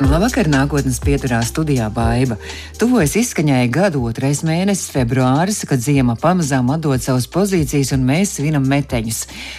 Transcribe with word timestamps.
Labvakar, 0.00 0.48
nākotnes 0.48 0.96
pieturā 1.04 1.42
studijā 1.44 1.90
Baiva. 1.92 2.38
Tuvojas 2.80 3.18
izskaņai 3.20 3.66
gadu 3.68 4.00
otrais 4.08 4.38
mēnesis, 4.48 4.88
februāris, 4.94 5.58
kad 5.68 5.82
ziema 5.84 6.14
pamazām 6.16 6.70
atdod 6.72 7.02
savas 7.04 7.26
pozīcijas 7.28 7.90
un 7.92 8.06
mēs 8.08 8.32
svinam 8.38 8.64
meteņus. 8.64 9.18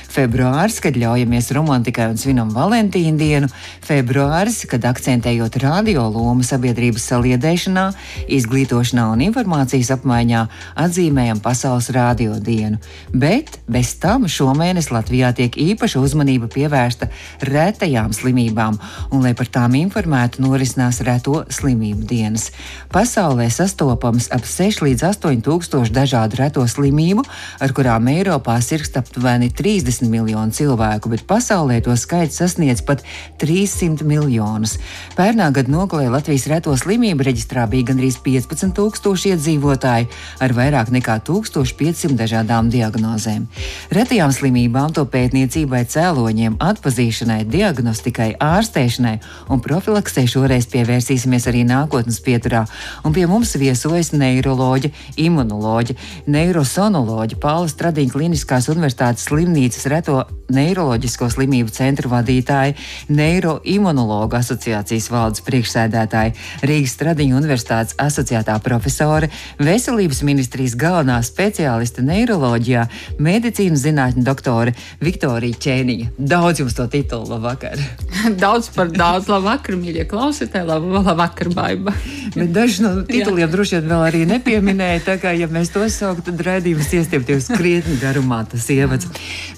Februāris, 0.10 0.80
kad 0.82 0.98
ļaujamies 0.98 1.52
romantikai 1.54 2.08
un 2.10 2.18
svinam 2.18 2.50
Valentīnu 2.56 3.22
dienu. 3.22 3.50
Februāris, 3.86 4.64
kad 4.72 4.88
akcentējot 4.90 5.60
radio 5.62 6.08
lomu 6.10 6.42
sabiedrības 6.48 7.06
saliedēšanā, 7.12 7.86
izglītošanā 8.34 9.06
un 9.14 9.22
informācijas 9.28 9.94
apmaiņā, 10.00 10.42
atzīmējam 10.88 11.44
Pasaules 11.46 11.92
radio 11.94 12.40
dienu. 12.42 12.82
Bet 13.14 13.60
bez 13.70 13.94
tam 14.02 14.26
šomēnes 14.26 14.90
Latvijā 14.90 15.36
tiek 15.38 15.54
īpaša 15.70 16.02
uzmanība 16.02 16.50
pievērsta 16.50 17.12
retajām 17.46 18.10
slimībām, 18.18 18.82
un 19.14 19.22
lai 19.22 19.38
par 19.38 19.54
tām 19.54 19.78
informētu, 19.86 20.31
minētu 20.32 20.42
norisinās 20.42 21.02
reto 21.04 21.44
slimību 21.50 22.06
dienas. 22.08 22.52
Pasaulē 22.92 23.50
sastopams 23.50 24.30
ap 24.32 24.46
6 24.46 24.82
līdz 24.84 25.04
8 25.12 25.42
tūkstoši 25.44 25.92
dažādu 25.92 26.38
reto 26.40 26.64
slimību, 26.68 27.24
ar 27.60 27.72
kurām 27.74 28.08
Eiropā 28.08 28.62
sirgst 28.62 28.98
aptuveni 28.98 29.50
30 29.52 30.10
miljonu 30.10 30.52
cilvēku, 30.52 31.10
bet 31.10 31.26
pasaulē 31.28 31.82
to 31.84 31.96
skaits 31.96 32.38
sasniedz 32.40 32.82
pat 32.82 33.04
300 33.40 34.04
miljonus. 34.04 34.78
Pērnā 35.16 35.52
gada 35.52 35.72
nogalē 35.72 36.10
Latvijas 36.10 36.48
reto 36.48 36.76
slimību 36.76 37.24
reģistrā 37.24 37.68
bija 37.68 37.92
gandrīz 37.92 38.20
15 38.24 38.76
tūkstoši 38.76 39.34
iedzīvotāji 39.36 40.10
ar 40.40 40.54
vairāk 40.54 40.92
nekā 40.92 41.20
1500 41.28 42.16
dažādām 42.16 42.72
diagnozēm. 42.72 43.48
Retajām 43.92 44.32
slimībām, 44.32 44.94
to 44.94 45.06
pētniecībai, 45.06 45.86
cēloņiem, 45.92 46.60
atpazīšanai, 46.60 47.44
diagnostikai, 47.52 48.36
ārstēšanai 48.42 49.18
un 49.52 49.64
profilaksei 49.64 50.21
Praksē 50.22 50.38
šoreiz 50.38 50.68
pievērsīsimies 50.70 51.48
arī 51.50 51.64
nākotnes 51.66 52.20
pieturā, 52.22 52.60
un 53.02 53.14
pie 53.16 53.24
mums 53.26 53.56
viesojas 53.58 54.12
neiroloģija, 54.14 54.94
imunoloģija, 55.18 55.98
neirosonoloģija, 56.30 57.40
Pāla 57.42 57.72
Stradiņa 57.72 58.14
Kliniskās 58.14 58.70
Universitātes 58.70 59.26
slimnīcas 59.26 59.88
reto 59.90 60.20
neiroloģisko 60.52 61.30
slimību 61.32 61.74
centru 61.74 62.12
vadītāja, 62.12 62.76
Neiroimunologa 63.10 64.42
asociācijas 64.42 65.10
valdes 65.12 65.42
priekšsēdētāja, 65.48 66.36
Rīgas 66.68 66.96
Stradiņa 66.98 67.40
Universitātes 67.40 67.98
asociētā 68.02 68.60
profesore, 68.62 69.32
Veselības 69.58 70.22
ministrijas 70.28 70.78
galvenā 70.78 71.18
speciāliste 71.26 72.06
neiroloģijā, 72.06 72.86
medicīnas 73.18 73.88
zinātņu 73.88 74.26
doktore 74.28 74.76
Viktorija 75.02 75.64
Čēniņa. 75.66 76.12
Daudz 76.20 76.62
jums 76.62 76.78
to 76.78 76.86
titulu 76.92 77.32
labvakar! 77.34 77.82
daudz 78.44 78.70
par 78.76 78.92
daudz 78.94 79.32
labvakar, 79.32 79.80
mīļie 79.80 80.06
klausītāji, 80.12 80.68
labu, 80.68 80.92
labvakar, 80.98 81.50
baiba. 81.56 81.94
Bet 82.38 82.52
daži 82.56 82.86
no 82.86 82.92
tituliem 83.08 83.50
droši 83.52 83.80
vien 83.80 83.90
vēl 83.92 84.06
arī 84.10 84.22
nepieminēja, 84.30 85.04
tā 85.08 85.18
kā, 85.22 85.34
ja 85.38 85.50
mēs 85.52 85.74
to 85.74 85.84
sauktu, 85.92 86.30
tad 86.30 86.44
raidījums 86.48 86.92
iestiepties 87.00 87.50
krietni 87.54 87.98
garumā 88.02 88.44
tas 88.52 88.68
ievads. 88.74 89.10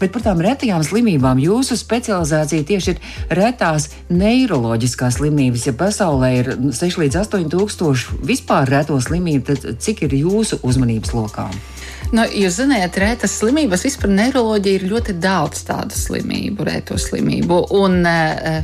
Bet 0.02 0.14
par 0.16 0.26
tām 0.26 0.42
retajām 0.46 0.86
slimībām 0.86 1.42
jūsu 1.44 1.78
specializācija 1.80 2.68
tieši 2.70 2.96
ir 2.96 3.02
retās 3.42 3.90
neiroloģiskās 4.14 5.20
slimības. 5.20 5.68
Ja 5.70 5.76
pasaulē 5.78 6.34
ir 6.40 6.54
6 6.70 7.02
līdz 7.04 7.22
8 7.26 7.50
tūkstoši 7.54 8.22
vispār 8.26 8.70
reto 8.72 9.00
slimību, 9.02 9.46
tad 9.52 9.84
cik 9.84 10.06
ir 10.08 10.18
jūsu 10.24 10.62
uzmanības 10.64 11.14
lokām? 11.18 11.54
Nu, 12.14 12.28
jūs 12.30 12.60
zināt, 12.60 12.98
rētas 13.02 13.40
slimības, 13.40 13.88
vispār 13.88 14.12
neiroloģija 14.14 14.78
ir 14.78 14.84
ļoti 14.92 15.16
daudz 15.18 15.64
tādu 15.66 15.98
slimību, 15.98 16.68
rēto 16.68 16.98
slimību. 17.02 17.58
Un, 17.74 18.04
uh, 18.06 18.60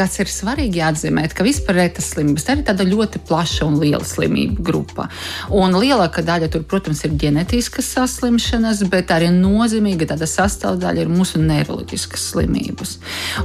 kas 0.00 0.16
ir 0.22 0.30
svarīgi 0.32 0.80
atzīmēt, 0.84 1.34
ka 1.36 1.44
vispār 1.44 1.76
retas 1.82 2.06
slimības 2.14 2.46
tā 2.46 2.54
ir 2.56 2.62
tāda 2.64 2.86
ļoti 2.88 3.20
plaša 3.28 3.66
un 3.68 3.76
liela 3.82 4.06
slimību 4.06 4.64
grupa. 4.64 5.08
Un 5.52 5.76
lielākā 5.76 6.24
daļa 6.24 6.48
tur, 6.52 6.64
protams, 6.68 7.02
ir 7.04 7.16
ģenētiskas 7.20 7.90
saslimšanas, 7.98 8.80
bet 8.92 9.12
arī 9.12 9.28
nozīmīga 9.34 10.08
tāda 10.14 10.28
sastāvdaļa 10.30 11.04
ir 11.04 11.12
mūsu 11.12 11.42
neiroloģiskas 11.42 12.30
slimības. 12.32 12.96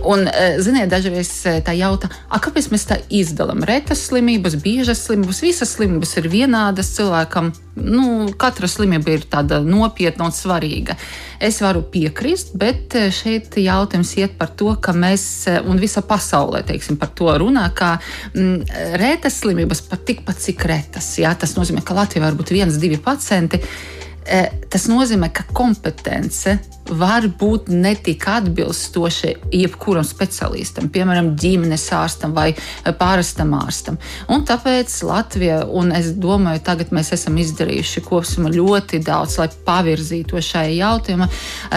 Un, 0.08 0.30
e, 0.30 0.48
ziniet, 0.64 0.88
dažreiz 0.94 1.32
e, 1.44 1.58
tā 1.66 1.76
jautā, 1.76 2.12
kāpēc 2.32 2.72
mēs 2.72 2.88
tā 2.88 3.02
izdalām 3.12 3.66
retas 3.68 4.06
slimības, 4.08 4.56
biežas 4.64 5.04
slimības, 5.10 5.44
visas 5.44 5.76
slimības 5.76 6.16
ir 6.22 6.32
vienādas 6.32 6.94
cilvēkam. 6.96 7.52
Nu, 7.76 8.30
katra 8.40 8.70
slimība 8.72 9.12
ir 9.12 9.26
tāda 9.28 9.60
nopietna 9.60 10.30
un 10.30 10.32
svarīga. 10.32 10.96
Es 11.44 11.60
varu 11.60 11.84
piekrist, 11.92 12.56
bet 12.56 12.96
e, 12.96 13.10
šeit 13.12 13.60
jautājums 13.60 14.16
iet 14.22 14.40
par 14.40 14.56
to, 14.56 14.72
ka 14.80 14.96
mēs 14.96 15.26
un 15.68 15.82
visa 15.82 16.00
pasaule 16.06 16.45
pasaulē 16.46 16.64
teiksim, 16.66 16.98
par 16.98 17.10
to 17.16 17.30
runā, 17.40 17.66
kā 17.74 17.98
mm, 18.36 18.98
retas 19.02 19.42
slimības 19.42 19.82
pat 19.90 20.06
tikpat 20.06 20.38
cik 20.40 20.66
retas. 20.66 21.18
Jā, 21.20 21.34
tas 21.36 21.56
nozīmē, 21.58 21.84
ka 21.84 21.96
Latvijā 21.96 22.24
var 22.24 22.36
būt 22.36 22.54
viens, 22.54 22.78
divi 22.78 22.98
pacienti. 22.98 23.62
E, 24.26 24.42
tas 24.70 24.88
nozīmē, 24.90 25.32
ka 25.34 25.46
kompetence 25.54 26.58
var 26.90 27.26
būt 27.40 27.70
netik 27.74 28.28
atbilstoši 28.30 29.32
jebkuram 29.56 30.06
specialistam, 30.06 30.90
piemēram, 30.94 31.34
ģimenes 31.40 31.86
ārstam 31.96 32.36
vai 32.36 32.52
pārastam 33.00 33.56
ārstam. 33.58 33.98
Un 34.32 34.46
tāpēc 34.48 34.94
Latvija, 35.08 35.64
un 35.66 35.94
es 35.96 36.12
domāju, 36.22 36.64
tagad 36.66 36.94
mēs 36.96 37.14
esam 37.18 37.40
izdarījuši 37.42 38.06
kopumā 38.06 38.54
ļoti 38.54 39.02
daudz, 39.06 39.40
lai 39.42 39.50
pavirzītu 39.66 40.44
šajā 40.46 40.78
jautājumā. 40.78 41.30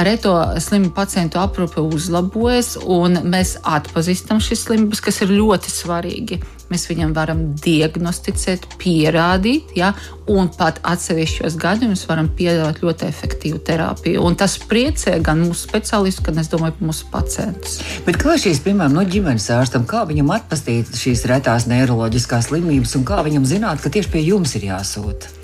Reto 0.09 0.35
slimu 0.61 0.93
pacientu 0.97 1.41
aprūpe 1.43 1.83
uzlabojas, 1.85 2.77
un 2.85 3.23
mēs 3.29 3.57
atpazīstam 3.65 4.43
šīs 4.45 4.69
slimības, 4.69 5.05
kas 5.05 5.23
ir 5.25 5.35
ļoti 5.39 5.73
svarīgi 5.73 6.43
mēs 6.73 6.87
viņam 6.91 7.15
varam 7.17 7.43
diagnosticēt, 7.63 8.67
pierādīt, 8.81 9.73
ja, 9.79 9.93
un 10.29 10.51
pat 10.53 10.81
atsevišķos 10.87 11.57
gadījumos 11.61 12.05
varam 12.09 12.29
piedāvāt 12.39 12.83
ļoti 12.85 13.09
efektīvu 13.09 13.63
terapiju. 13.65 14.25
Un 14.25 14.37
tas 14.39 14.59
priecē 14.61 15.17
gan 15.25 15.43
mūsu 15.47 15.69
speciālistus, 15.69 16.25
gan, 16.27 16.43
es 16.43 16.53
domāju, 16.53 16.77
mūsu 16.85 17.09
pacientus. 17.13 17.81
Bet 18.07 18.21
kā 18.21 18.37
šīs, 18.41 18.63
piemēram, 18.67 18.99
no 18.99 19.07
ģimenes 19.09 19.49
ārstam, 19.57 19.89
kā 19.89 20.05
viņam 20.09 20.35
atpazīt 20.37 20.93
šīs 20.99 21.25
retās 21.31 21.69
neiroloģiskās 21.71 22.53
slimības 22.53 22.97
un 22.99 23.09
kā 23.09 23.23
viņam 23.27 23.49
zināt, 23.49 23.83
ka 23.83 23.93
tieši 23.93 24.15
pie 24.15 24.29
jums 24.29 24.57
ir 24.59 24.71
jāsūta? 24.73 25.38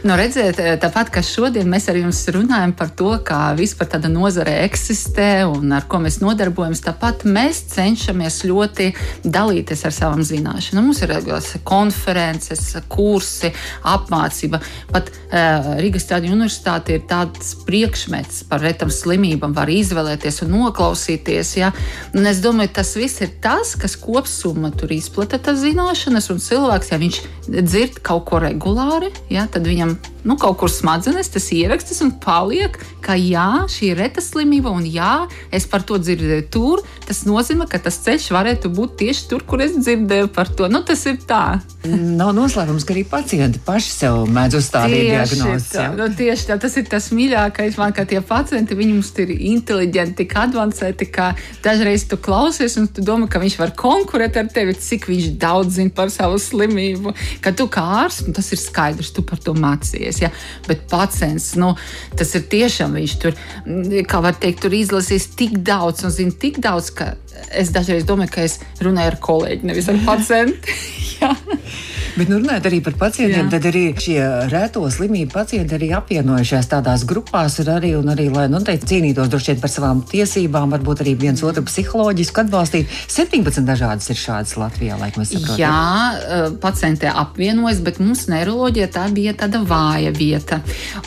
Nu, 0.00 0.14
redziet, 0.16 0.56
eh, 0.56 0.78
tāpat 0.80 1.10
kā 1.12 1.20
šodien 1.20 1.68
mēs 1.68 1.90
ar 1.92 1.96
jums 1.98 2.22
runājam 2.32 2.70
par 2.72 2.88
to, 2.96 3.10
kā 3.20 3.52
vispār 3.52 3.84
tāda 3.92 4.08
nozare 4.08 4.54
eksistē 4.64 5.44
un 5.44 5.74
ar 5.76 5.84
ko 5.84 5.98
mēs 6.00 6.22
nodarbojamies, 6.22 6.80
tāpat 6.86 7.26
mēs 7.28 7.58
cenšamies 7.74 8.38
ļoti 8.48 8.86
dalīties 9.28 9.84
ar 9.84 9.92
savām 9.92 10.22
zināšanām. 10.24 10.86
Mums 10.88 11.02
ir 11.04 11.12
regulārs 11.12 11.50
konferences, 11.68 12.62
kursi, 12.88 13.50
apmācība. 13.84 14.62
Pat 14.88 15.10
uh, 15.12 15.76
Rīgas 15.82 16.06
Strādiņu 16.08 16.38
universitāte 16.38 16.96
ir 16.96 17.04
tāds 17.04 17.52
priekšmets 17.68 18.46
par 18.48 18.64
retām 18.64 18.88
slimībām, 18.88 19.52
var 19.52 19.68
izvēlēties 19.68 20.46
un 20.46 20.54
noklausīties. 20.56 21.52
Ja? 21.60 21.74
Un 22.16 22.24
es 22.24 22.40
domāju, 22.40 22.72
tas 22.80 22.94
viss 22.96 23.20
ir 23.20 23.36
tas, 23.44 23.76
kas 23.76 23.98
kopsumma 24.00 24.72
tur 24.72 24.96
izplata 24.96 25.36
tas 25.36 25.60
zināšanas, 25.60 26.32
un 26.32 26.40
cilvēks, 26.40 26.94
ja 26.94 27.02
viņš 27.04 27.22
dzird 27.60 28.00
kaut 28.06 28.24
ko 28.32 28.40
regulāri, 28.40 29.12
ja, 29.28 29.44
tad 29.50 29.68
viņam 29.68 29.89
viņam 29.90 30.19
nu, 30.24 30.36
kaut 30.40 30.58
kur 30.60 30.70
smadzenes 30.72 31.30
tas 31.32 31.50
ierakstas 31.54 32.02
un 32.04 32.12
paliek, 32.22 32.76
ka 33.04 33.16
jā, 33.18 33.64
šī 33.70 33.92
ir 33.92 34.00
reta 34.00 34.22
slimība, 34.24 34.72
un 34.72 34.86
jā, 34.88 35.26
es 35.54 35.66
par 35.70 35.84
to 35.86 35.98
dzirdēju 36.00 36.46
tur. 36.52 36.84
Tas 37.08 37.24
nozīmē, 37.26 37.66
ka 37.70 37.80
tas 37.82 37.98
ceļš 38.04 38.28
varētu 38.34 38.70
būt 38.74 38.96
tieši 39.00 39.26
tur, 39.30 39.44
kur 39.48 39.62
es 39.64 39.74
dzirdēju 39.78 40.30
par 40.34 40.50
to. 40.52 40.68
Nu, 40.70 40.82
tas 40.86 41.02
ir 41.10 41.18
tā. 41.26 41.60
Nav 41.88 42.34
noslēpums, 42.36 42.84
ka 42.84 42.92
arī 42.94 43.06
pacienti 43.08 43.62
paši 43.64 43.92
sev 43.94 44.18
mēdz 44.30 44.58
uzstādīt 44.58 45.06
diagnozes. 45.08 45.70
Tā, 45.72 45.86
nu, 45.96 46.10
tieši 46.16 46.50
tā, 46.50 46.58
tas 46.60 46.76
ir 46.76 46.86
tas 46.90 47.08
mīļākais 47.16 47.78
man, 47.80 47.94
ka 47.96 48.04
tie 48.08 48.20
pacienti, 48.24 48.76
viņi 48.78 48.96
mums 48.98 49.12
ir 49.24 49.32
inteliģenti, 49.34 50.18
tik 50.20 50.36
advancēti, 50.42 51.08
ka 51.14 51.30
dažreiz 51.64 52.04
tu 52.10 52.18
klausies 52.20 52.76
un 52.80 52.88
tu 52.92 53.04
domā, 53.06 53.30
ka 53.32 53.40
viņš 53.42 53.56
var 53.60 53.72
konkurēt 53.78 54.36
ar 54.40 54.50
tevi, 54.52 54.76
cik 54.76 55.08
viņš 55.10 55.32
daudz 55.40 55.78
zina 55.78 55.94
par 55.96 56.12
savu 56.12 56.36
slimību. 56.42 57.14
Ka 57.40 57.54
tu 57.56 57.66
kā 57.72 57.84
ārsts, 58.02 58.26
un 58.28 58.36
tas 58.36 58.52
ir 58.52 58.60
skaidrs, 58.60 59.14
tu 59.16 59.24
par 59.26 59.40
to 59.40 59.54
mācījies. 59.56 60.09
Ja? 60.18 60.32
Bet 60.66 60.86
pacients, 60.90 61.52
nu, 61.60 61.72
tas 62.18 62.34
ir 62.38 62.46
tiešām 62.50 62.98
viņš 62.98 63.16
tur, 63.22 63.38
kā 64.10 64.22
var 64.24 64.38
teikt, 64.40 64.64
tur 64.64 64.74
izlasījis 64.76 65.30
tik 65.38 65.60
daudz 65.66 66.04
un 66.06 66.14
zina 66.14 66.34
tik 66.42 66.58
daudz, 66.64 66.90
ka 66.96 67.14
es 67.56 67.72
dažreiz 67.74 68.04
domāju, 68.08 68.34
ka 68.34 68.48
es 68.48 68.58
runāju 68.82 69.14
ar 69.14 69.20
kolēģi, 69.22 69.70
nevis 69.70 69.90
ar 69.92 70.02
pacientu. 70.08 70.76
Bet, 72.16 72.28
nu, 72.30 72.40
runājot 72.40 72.66
arī 72.66 72.80
par 72.82 72.96
pacientiem, 72.98 73.46
Jā. 73.46 73.50
tad 73.54 73.66
arī 73.70 73.82
šie 74.00 74.18
reto 74.50 74.82
slimību 74.90 75.30
pacienti 75.32 75.76
arī 75.76 75.90
apvienojušies 75.94 76.68
tādās 76.72 77.04
grupās 77.08 77.58
ir 77.62 77.70
arī, 77.70 77.92
un 77.98 78.10
arī, 78.10 78.26
lai, 78.32 78.48
nu, 78.50 78.58
teikt, 78.66 78.88
cīnītos 78.90 79.30
droši 79.30 79.52
vien 79.52 79.60
par 79.62 79.70
savām 79.72 80.02
tiesībām, 80.10 80.72
varbūt 80.74 81.04
arī 81.04 81.14
viens 81.20 81.42
otru 81.46 81.62
psiholoģiski 81.68 82.42
atbalstīt. 82.42 82.96
17 83.10 83.62
dažādas 83.68 84.10
ir 84.10 84.18
šādas 84.18 84.56
Latvijā, 84.58 84.98
laikam 84.98 85.22
es 85.22 85.30
saprotu. 85.34 85.60
Jā, 85.60 85.76
eh, 86.18 86.46
pacienti 86.62 87.06
apvienojas, 87.10 87.82
bet 87.86 88.00
mums 88.02 88.26
neiroloģija 88.32 88.90
tā 88.96 89.06
bija 89.14 89.36
tāda 89.44 89.62
vāja 89.62 90.10
vieta. 90.16 90.60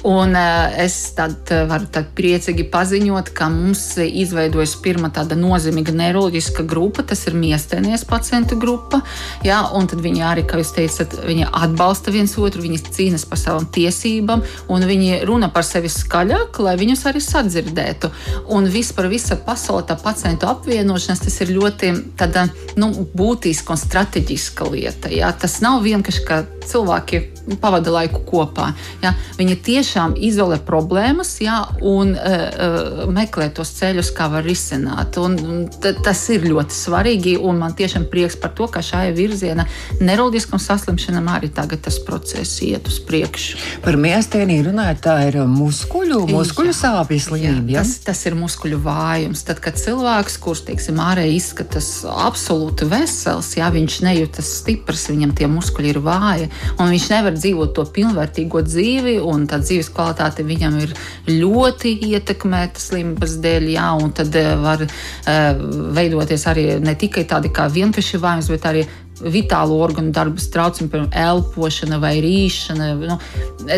Un 0.07 0.37
eh, 0.39 0.85
es 0.85 0.95
tad 1.17 1.51
eh, 1.51 1.65
varu 1.67 1.91
tad 1.91 2.13
priecīgi 2.15 2.69
paziņot, 2.71 3.33
ka 3.35 3.49
mums 3.51 3.83
izveidojas 4.03 4.77
pirmā 4.83 5.11
tāda 5.13 5.35
nozīmīga 5.39 5.95
neiroloģiska 5.99 6.63
grupa, 6.69 7.03
tas 7.03 7.27
ir 7.27 7.35
miestēnies 7.35 8.07
pacientu 8.07 8.55
grupa. 8.59 9.03
Jā, 9.43 9.59
un 9.75 9.91
tad 9.91 9.99
viņi 10.03 10.23
arī, 10.23 10.47
kā 10.47 10.61
jūs 10.61 10.71
teicat, 10.71 10.92
viņi 11.01 11.47
atbalsta 11.49 12.13
viens 12.13 12.35
otru, 12.37 12.63
viņi 12.63 12.81
cīnās 12.93 13.25
par 13.29 13.39
savām 13.41 13.67
tiesībām, 13.73 14.43
un 14.73 14.87
viņi 14.87 15.23
runā 15.27 15.49
par 15.53 15.65
sevi 15.67 15.91
skaļāk, 15.91 16.59
lai 16.63 16.75
viņus 16.79 17.05
arī 17.09 17.21
sadzirdētu. 17.23 18.11
Un 18.53 18.69
vispār 18.71 19.09
visa 19.11 19.37
pasaule, 19.39 19.85
tā 19.89 19.97
pacientu 19.99 20.49
apvienošanās, 20.51 21.23
tas 21.25 21.39
ir 21.43 21.53
ļoti 21.57 21.93
tāda, 22.19 22.47
nu, 22.79 22.91
būtiska 23.15 23.75
un 23.75 23.81
strateģiska 23.81 24.69
lieta. 24.73 25.11
Jā. 25.13 25.31
Tas 25.37 25.59
nav 25.63 25.81
vienkārši, 25.85 26.25
ka 26.27 26.43
cilvēki 26.67 27.21
pavada 27.61 27.91
laiku 27.91 28.21
kopā. 28.27 28.69
Ja? 29.03 29.13
Viņi 29.37 29.57
tiešām 29.65 30.15
izolē 30.15 30.59
problēmas 30.63 31.35
ja? 31.43 31.63
un 31.81 32.13
uh, 32.15 33.03
meklē 33.11 33.49
tos 33.55 33.73
ceļus, 33.79 34.13
kā 34.15 34.29
var 34.31 34.45
risināt. 34.47 35.17
Un, 35.21 35.67
tas 35.79 36.23
ir 36.33 36.47
ļoti 36.47 36.77
svarīgi, 36.77 37.35
un 37.41 37.59
man 37.63 37.75
tiešām 37.77 38.07
prieks 38.11 38.37
par 38.39 38.53
to, 38.57 38.69
ka 38.71 38.83
šajā 38.85 39.13
virzienā 39.17 39.67
neiroloģiskam 40.01 40.61
saslimšanām 40.83 41.27
arī 41.31 41.49
tagad 41.53 41.81
tas 41.85 41.97
process 42.03 42.59
iet 42.61 42.87
uz 42.87 42.99
priekšu. 42.99 43.57
Par 43.83 43.95
miestēnī 43.99 44.59
runājot, 44.65 44.99
tā 45.03 45.15
ir 45.29 45.37
muskuļu, 45.47 46.25
muskuļu 46.27 46.73
sāpju 46.75 47.19
slimība. 47.23 47.77
Ja? 47.77 47.83
Tas, 47.83 47.95
tas 48.03 48.23
ir 48.27 48.35
muskuļu 48.35 48.79
vājums. 48.83 49.45
Tad, 49.47 49.61
kad 49.63 49.79
cilvēks, 49.79 50.37
kurš, 50.43 50.65
teiksim, 50.67 50.99
ārēji 50.99 51.37
izskatās 51.39 51.89
absolūti 52.09 52.87
vesels, 52.91 53.53
ja 53.57 53.69
viņš 53.73 53.99
nejūtas 54.03 54.49
stiprs, 54.59 55.07
viņam 55.11 55.35
tie 55.37 55.47
muskuļi 55.51 55.93
ir 55.93 56.01
vāji, 56.03 56.49
un 56.77 56.91
viņš 56.91 57.07
nevar 57.13 57.37
dzīvot 57.37 57.73
to 57.77 57.87
pilnvērtīgo 57.95 58.63
dzīvi, 58.67 59.17
un 59.23 59.47
tā 59.47 59.61
dzīves 59.63 59.91
kvalitāte 59.93 60.45
viņam 60.47 60.79
ir 60.83 60.95
ļoti 61.29 61.95
ietekmēta 62.11 62.81
slimības 62.81 63.37
dēļ, 63.43 63.69
jā, 63.77 63.87
un 64.03 64.11
tad 64.15 64.35
eh, 64.39 64.51
var 64.59 64.83
uh, 64.83 65.63
veidoties 65.95 66.47
arī 66.51 66.67
ne 66.83 66.95
tikai 66.99 67.25
tādi 67.29 67.51
kā 67.53 67.69
vienkārši 67.71 68.21
vājums, 68.23 68.51
bet 68.51 68.67
arī 68.69 68.85
vitālu 69.21 69.77
organu 69.83 70.13
darbas 70.15 70.47
traucējumi, 70.53 70.89
piemēram, 70.91 71.11
elpošana 71.27 71.99
vai 72.01 72.15
rīšana. 72.23 72.89
Nu, 72.99 73.17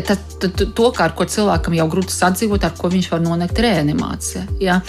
tad, 0.07 0.23
tad, 0.41 0.65
to, 0.77 0.89
kā 0.95 1.09
ar 1.09 1.15
ko 1.17 1.27
cilvēkam 1.29 1.77
jau 1.77 1.87
grūti 1.91 2.15
sadzīvot, 2.15 2.65
ar 2.65 2.75
ko 2.79 2.91
viņš 2.93 3.11
var 3.11 3.23
nonākt 3.25 3.59
reanimācijā. 3.65 4.45
Ja? 4.63 4.79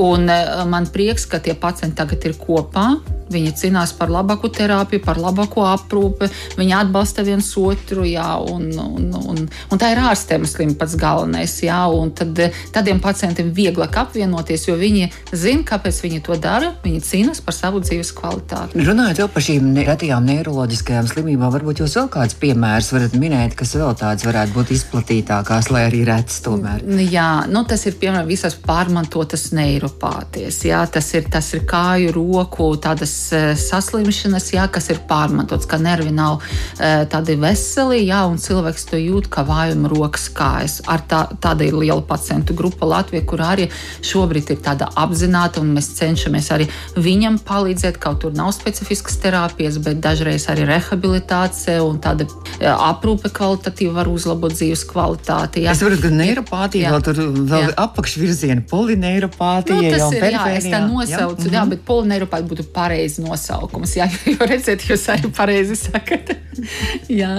Un 0.00 0.30
man 0.70 0.90
prieks, 0.92 1.28
ka 1.30 1.42
tie 1.42 1.56
pacienti 1.58 2.00
tagad 2.00 2.24
ir 2.26 2.38
kopā. 2.40 2.94
Viņi 3.30 3.52
cīnās 3.54 3.92
par 3.94 4.10
labāku 4.10 4.50
terapiju, 4.50 5.02
par 5.04 5.20
labāko 5.22 5.62
aprūpi, 5.70 6.26
viņi 6.58 6.74
atbalsta 6.80 7.22
viens 7.26 7.46
otru, 7.60 8.02
jā, 8.08 8.26
un, 8.50 8.66
un, 8.74 9.06
un, 9.20 9.44
un 9.46 9.80
tā 9.80 9.92
ir 9.92 10.00
ārstēma 10.02 10.48
slimība 10.50 10.82
pats 10.82 10.96
galvenais. 10.98 11.54
Jā, 11.62 11.84
tad 12.18 12.40
tādiem 12.74 12.98
pacientiem 13.02 13.52
vieglāk 13.54 14.00
apvienoties, 14.02 14.66
jo 14.66 14.74
viņi 14.80 15.10
zina, 15.30 15.66
kāpēc 15.68 16.00
viņi 16.02 16.22
to 16.26 16.38
dara. 16.40 16.72
Viņi 16.82 17.02
cīnās 17.06 17.42
par 17.44 17.54
savu 17.54 17.82
dzīves 17.84 18.10
kvalitāti. 18.18 18.82
Runājot 18.86 19.30
par 19.34 19.46
šīm 19.46 19.70
retajām 19.86 20.26
neiroloģiskajām 20.26 21.10
slimībām, 21.12 21.52
varbūt 21.54 21.84
jūs 21.84 21.96
vēl 22.00 22.10
kāds 22.16 22.38
piemērs 22.40 22.90
varat 22.96 23.16
minēt, 23.20 23.54
kas 23.58 23.76
vēl 23.78 23.94
tāds 24.00 24.26
varētu 24.26 24.56
būt 24.56 24.74
izplatītākās, 24.74 25.70
lai 25.70 25.86
arī 25.86 26.02
retas 26.08 26.42
tomēr. 26.44 26.82
Jā, 27.10 27.46
nu, 27.50 27.62
tas 27.68 27.86
ir 27.86 27.98
piemēram 28.00 28.28
visas 28.30 28.58
pārmantotas 28.58 29.50
neiropātijas. 29.56 30.62
Jā, 30.66 30.82
tas 30.90 31.12
ir, 31.14 31.30
tas 31.30 31.52
ir 31.56 31.64
kāju, 31.68 32.12
roku, 32.16 32.72
tādas 32.82 33.14
saslimšanas, 33.60 34.48
jā, 34.54 34.66
kas 34.72 34.90
ir 34.92 35.00
pārmantots, 35.08 35.68
ka 35.68 35.78
nervi 35.80 36.12
nav 36.14 36.40
eh, 36.78 37.04
tādi 37.10 37.36
veseli, 37.40 38.02
jā, 38.06 38.22
un 38.28 38.38
cilvēks 38.40 38.86
to 38.90 39.00
jūt 39.00 39.30
kā 39.32 39.44
vājumu 39.48 39.90
rokas 39.92 40.28
kājas. 40.34 40.78
Ar 40.90 41.04
tā, 41.08 41.22
tāda 41.42 41.66
ir 41.66 41.76
liela 41.78 42.02
pacientu 42.06 42.56
grupa 42.56 42.88
Latvijā, 42.88 43.24
kur 43.28 43.42
arī 43.44 43.68
šobrīd 44.06 44.54
ir 44.54 44.60
tāda 44.64 44.90
apzināta, 44.98 45.62
un 45.62 45.74
mēs 45.76 45.92
cenšamies 45.98 46.50
arī 46.54 46.68
viņam 46.96 47.40
palīdzēt. 47.46 48.00
Kaut 48.00 48.22
tur 48.24 48.34
nav 48.36 48.52
specifiskas 48.56 49.18
terapijas, 49.22 49.78
bet 49.82 50.00
dažreiz 50.02 50.46
arī 50.50 50.66
rehabilitācija 50.68 51.80
un 51.84 52.00
tāda 52.02 52.26
eh, 52.58 52.70
aprūpe 52.70 53.32
kvalitatīva 53.36 54.00
var 54.00 54.10
uzlabot 54.12 54.54
dzīves 54.54 54.86
kvalitāti. 54.90 55.64
Jā. 55.66 55.74
Es 55.74 55.82
saprotu, 55.82 56.06
ka 56.06 56.14
neiropātija 56.14 56.94
vēl 56.94 57.04
tur 57.06 57.22
vēl 57.50 57.74
apakšvirziena, 57.80 58.64
polineiropātija. 58.70 59.80
Nu, 59.80 59.94
tas 59.94 60.16
ir, 60.16 60.26
jā, 60.34 60.44
es 60.56 60.68
tā 60.70 60.82
nosaucu, 60.84 61.48
jā, 61.48 61.54
jā 61.58 61.66
bet 61.72 61.84
polineiropātija 61.88 62.50
būtu 62.50 62.66
pareizi 62.74 63.09
nosaukums. 63.18 63.96
Jā, 63.98 64.06
jo 64.32 64.38
redziet, 64.46 64.86
jūs 64.86 65.08
arī 65.12 65.32
pareizi 65.34 65.78
sakat. 65.78 66.36
jā, 67.20 67.30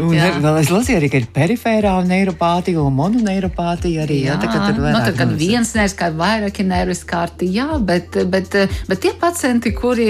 un 0.00 0.14
jā. 0.14 0.30
vēl 0.42 0.60
es 0.60 0.70
lasīju 0.72 0.98
arī, 1.00 1.10
ka 1.12 1.20
ir 1.20 1.28
perifērā 1.34 1.92
neiropātija 2.06 2.82
un 2.82 2.94
mononeiropātija 2.96 4.04
arī. 4.06 4.20
Jā, 4.24 4.34
jā 4.34 4.38
tā, 4.42 4.50
kad, 4.52 4.80
nu, 4.80 4.92
tad, 4.94 5.16
kad 5.18 5.34
viens 5.38 5.72
nervs 5.76 5.96
kā 5.98 6.10
vairāki 6.16 6.66
nervis 6.66 7.02
kārti, 7.08 7.48
jā, 7.56 7.68
bet, 7.78 8.18
bet, 8.32 8.56
bet 8.88 9.02
tie 9.02 9.12
pacienti, 9.20 9.72
kuri 9.76 10.08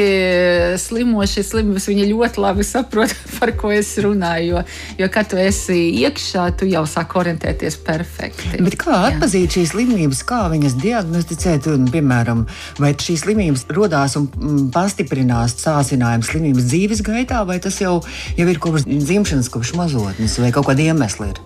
slimo 0.81 1.25
šīs 1.27 1.53
slimības, 1.53 1.89
viņi 1.91 2.09
ļoti 2.13 2.43
labi 2.43 2.67
saprot, 2.67 3.15
par 3.39 3.53
ko 3.59 3.73
es 3.75 3.93
runāju, 4.03 4.57
jo, 4.57 4.65
jo 5.03 5.11
kad 5.13 5.31
tu 5.31 5.41
esi 5.41 5.79
iekšā, 6.03 6.49
tu 6.61 6.69
jau 6.71 6.85
sāki 6.89 7.21
orientēties 7.23 7.81
perfekti. 7.87 8.63
Bet 8.63 8.79
kā 8.81 9.03
atpazīt 9.11 9.51
jā. 9.51 9.61
šīs 9.61 9.75
slimības, 9.75 10.23
kā 10.29 10.45
viņas 10.53 10.79
diagnosticēt, 10.83 11.71
un, 11.75 11.89
piemēram, 11.93 12.47
vai 12.83 12.95
šīs 12.95 13.27
slimības 13.27 13.67
rodās 13.77 14.17
un 14.19 14.29
mm, 14.31 14.69
pastiprinās 14.97 15.57
sācinājums 15.61 16.31
slimības 16.31 16.71
dzīves 16.71 17.03
gaitā, 17.05 17.45
vai 17.47 17.59
tas 17.61 17.77
jau, 17.81 18.01
jau 18.37 18.49
ir 18.49 18.59
kopš 18.59 18.87
dzimšanas, 18.89 19.51
kopš 19.53 19.75
mazotnes, 19.77 20.39
vai 20.41 20.53
kaut 20.53 20.67
kāda 20.71 20.89
iemesla 20.89 21.29
ir? 21.33 21.41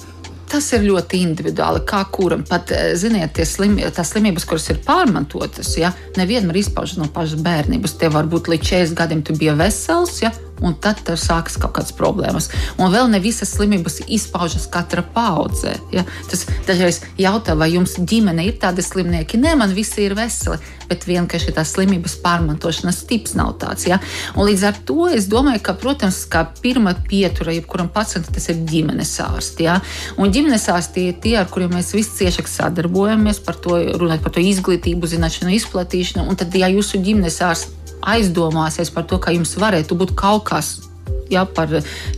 Tas 0.51 0.67
ir 0.75 0.83
ļoti 0.83 1.21
individuāli, 1.23 1.83
kā 1.87 2.05
kuram. 2.11 2.43
Pat, 2.47 2.71
eh, 2.71 2.95
ziniet, 2.95 3.39
slimi, 3.47 3.83
tās 3.91 4.11
slimības, 4.11 4.47
kuras 4.47 4.69
ir 4.71 4.79
pārmantotas, 4.87 5.77
ja, 5.79 5.93
nevienmēr 6.17 6.59
izpaužas 6.59 6.99
no 6.99 7.07
pašas 7.07 7.43
bērnības. 7.43 7.99
Te 7.99 8.09
varbūt 8.09 8.51
līdz 8.51 8.67
40 8.71 8.95
gadiem 8.95 9.23
tu 9.23 9.35
biji 9.35 9.57
vesels, 9.57 10.23
ja, 10.23 10.33
un 10.61 10.77
tad 10.81 11.03
sākas 11.19 11.59
kaut 11.61 11.75
kādas 11.79 11.95
problēmas. 11.97 12.51
Un 12.79 12.93
vēl 12.93 13.09
ne 13.13 13.21
visas 13.23 13.53
slimības 13.57 14.01
izpaužas 14.09 14.67
katra 14.71 15.03
paudzē. 15.15 15.77
Ja? 15.95 16.05
Tas 16.31 16.47
dažreiz 16.69 17.01
jautā, 17.21 17.57
vai 17.59 17.73
jums 17.75 17.97
ģimene 17.99 18.47
ir 18.49 18.59
tādi 18.63 18.85
slimnieki? 18.85 19.41
Nē, 19.41 19.57
man 19.59 19.75
visi 19.77 20.05
ir 20.05 20.15
veseli, 20.19 20.61
bet 20.91 21.07
vienkārši 21.09 21.55
tās 21.57 21.75
slimības 21.75 22.17
pārmantošanas 22.25 23.03
tips 23.09 23.37
nav 23.39 23.57
tāds. 23.63 23.87
Ja? 23.89 24.01
Un 24.37 24.49
līdz 24.49 24.67
ar 24.69 24.81
to 24.87 25.09
es 25.11 25.29
domāju, 25.31 25.63
ka, 25.67 25.77
protams, 25.81 26.23
kā 26.31 26.45
pirmā 26.63 26.95
pietura 27.09 27.55
jebkuram 27.57 27.91
pacientam, 27.93 28.35
tas 28.37 28.51
ir 28.53 28.63
ģimenes 28.71 29.17
ārsti. 29.25 29.69
Ja? 29.69 29.81
Un 30.21 30.35
ģimenes 30.35 30.69
ārsti 30.73 31.09
ir 31.11 31.21
tie, 31.23 31.37
ar 31.41 31.51
kuriem 31.51 31.75
mēs 31.77 31.95
visi 31.97 32.23
ciešāk 32.23 32.51
sadarbojamies 32.51 33.43
par 33.47 33.59
to, 33.63 33.79
runājot 34.01 34.25
par 34.27 34.37
to 34.37 34.45
izglītību, 34.45 35.11
zināšanu 35.11 35.55
izplatīšanu. 35.59 36.29
Un 36.31 36.41
tad, 36.41 36.55
ja 36.57 36.71
jūsu 36.71 37.03
ģimenes 37.05 37.41
ārsts 37.47 37.80
aizdomāsies 38.03 38.93
par 38.95 39.07
to, 39.09 39.21
ka 39.23 39.35
jums 39.35 39.57
varētu 39.61 39.99
būt 39.99 40.15
kaut 40.19 40.47
kas 40.51 40.79
ja, 41.31 41.45
par 41.47 41.71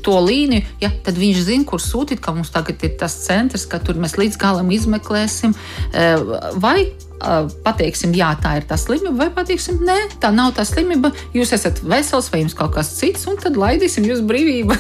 to 0.03 0.17
līniju, 0.25 0.65
ja, 0.81 0.91
tad 1.05 1.19
viņš 1.21 1.45
zina, 1.47 1.67
kur 1.69 1.83
sūtīt, 1.83 2.23
ka 2.25 2.35
mums 2.35 2.53
tagad 2.53 2.83
ir 2.85 2.97
tas 3.01 3.15
centrs, 3.27 3.67
ka 3.69 3.81
tur 3.83 4.01
mēs 4.01 4.17
līdz 4.21 4.39
galam 4.41 4.71
izmeklēsim. 4.73 5.55
Eh, 5.93 6.31
vai 6.63 6.77
eh, 6.89 7.51
pateiksim, 7.65 8.15
jā, 8.17 8.33
tā 8.43 8.57
ir 8.61 8.69
tā 8.69 8.79
slimība, 8.81 9.15
vai 9.25 9.31
pateiksim, 9.35 9.83
nē, 9.87 9.99
tā 10.23 10.33
nav 10.35 10.55
tā 10.57 10.65
slimība, 10.69 11.13
jūs 11.37 11.55
esat 11.59 11.83
vesels 11.85 12.31
vai 12.33 12.45
jums 12.45 12.57
kaut 12.59 12.75
kas 12.79 12.95
cits, 12.99 13.29
un 13.31 13.41
tad 13.41 13.61
laidīsim 13.61 14.09
jūs 14.09 14.25
brīvībā. 14.29 14.79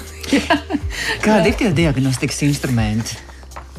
Kādi 1.26 1.52
ir 1.52 1.61
tie 1.61 1.75
diagnostikas 1.82 2.42
instrumenti? 2.49 3.32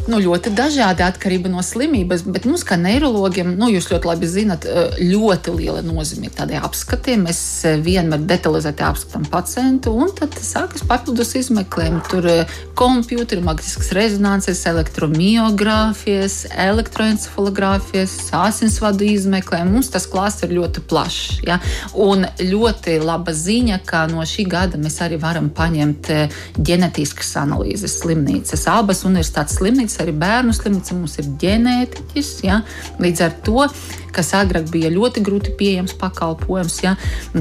Nu, 0.03 0.17
ļoti 0.19 0.51
dažādi 0.51 0.99
atkarība 1.05 1.47
no 1.47 1.61
slimības, 1.63 2.25
bet 2.27 2.43
mums, 2.43 2.65
kā 2.67 2.75
neirologiem, 2.75 3.53
nu, 3.55 3.69
jūs 3.71 3.85
ļoti 3.87 4.09
labi 4.09 4.27
zinat, 4.27 4.65
eh, 4.67 4.97
ļoti 4.99 5.53
liela 5.55 5.79
nozīme 5.79 6.27
ir 6.27 6.33
tādiem 6.35 6.65
apskatiem. 6.67 7.23
Mēs 7.23 7.39
eh, 7.63 7.77
vienmēr 7.79 8.25
detalizēti 8.27 8.83
apskatām 8.83 9.23
pacientu, 9.31 9.93
un 9.95 10.11
tad 10.11 10.35
sākas 10.35 10.83
papildus 10.89 11.31
izmeklējumi. 11.39 12.01
Tur 12.11 12.27
eh, 12.27 12.51
kompjuteri, 12.75 13.45
magnetiskas 13.47 13.93
rezonances, 13.95 14.65
elektromiogrāfijas, 14.73 16.35
elektroencefalogrāfijas, 16.51 18.17
asinsvadu 18.41 19.07
izmeklējumi. 19.07 19.71
Mums 19.77 19.93
tas 19.95 20.09
klāsts 20.11 20.43
ir 20.43 20.51
ļoti 20.57 20.83
plašs. 20.83 21.39
Ja? 21.47 21.61
Un 21.95 22.27
ļoti 22.41 22.97
laba 22.99 23.31
ziņa, 23.31 23.79
ka 23.87 24.03
no 24.11 24.27
šī 24.27 24.49
gada 24.51 24.83
mēs 24.83 24.99
arī 25.07 25.21
varam 25.23 25.47
paņemt 25.47 26.11
ģenetiskas 26.59 27.37
analīzes 27.39 28.01
slimnīcas. 28.03 28.67
Abas 28.67 29.05
universitātes 29.07 29.61
slimnīcas 29.61 29.92
slimnīca, 29.93 30.03
arī 30.03 30.13
bērnu 30.19 30.53
slimnīca, 30.53 30.95
mums 30.97 31.17
ir 31.19 31.29
ģenētiķis. 31.41 32.31
Ja? 32.43 32.61
Līdz 32.99 33.21
ar 33.27 33.37
to 33.45 33.67
kas 34.13 34.33
agrāk 34.37 34.69
bija 34.71 34.91
ļoti 34.93 35.23
grūti 35.25 35.53
pieejams 35.57 35.95
pakalpojums. 35.99 36.77
Ja? 36.83 36.93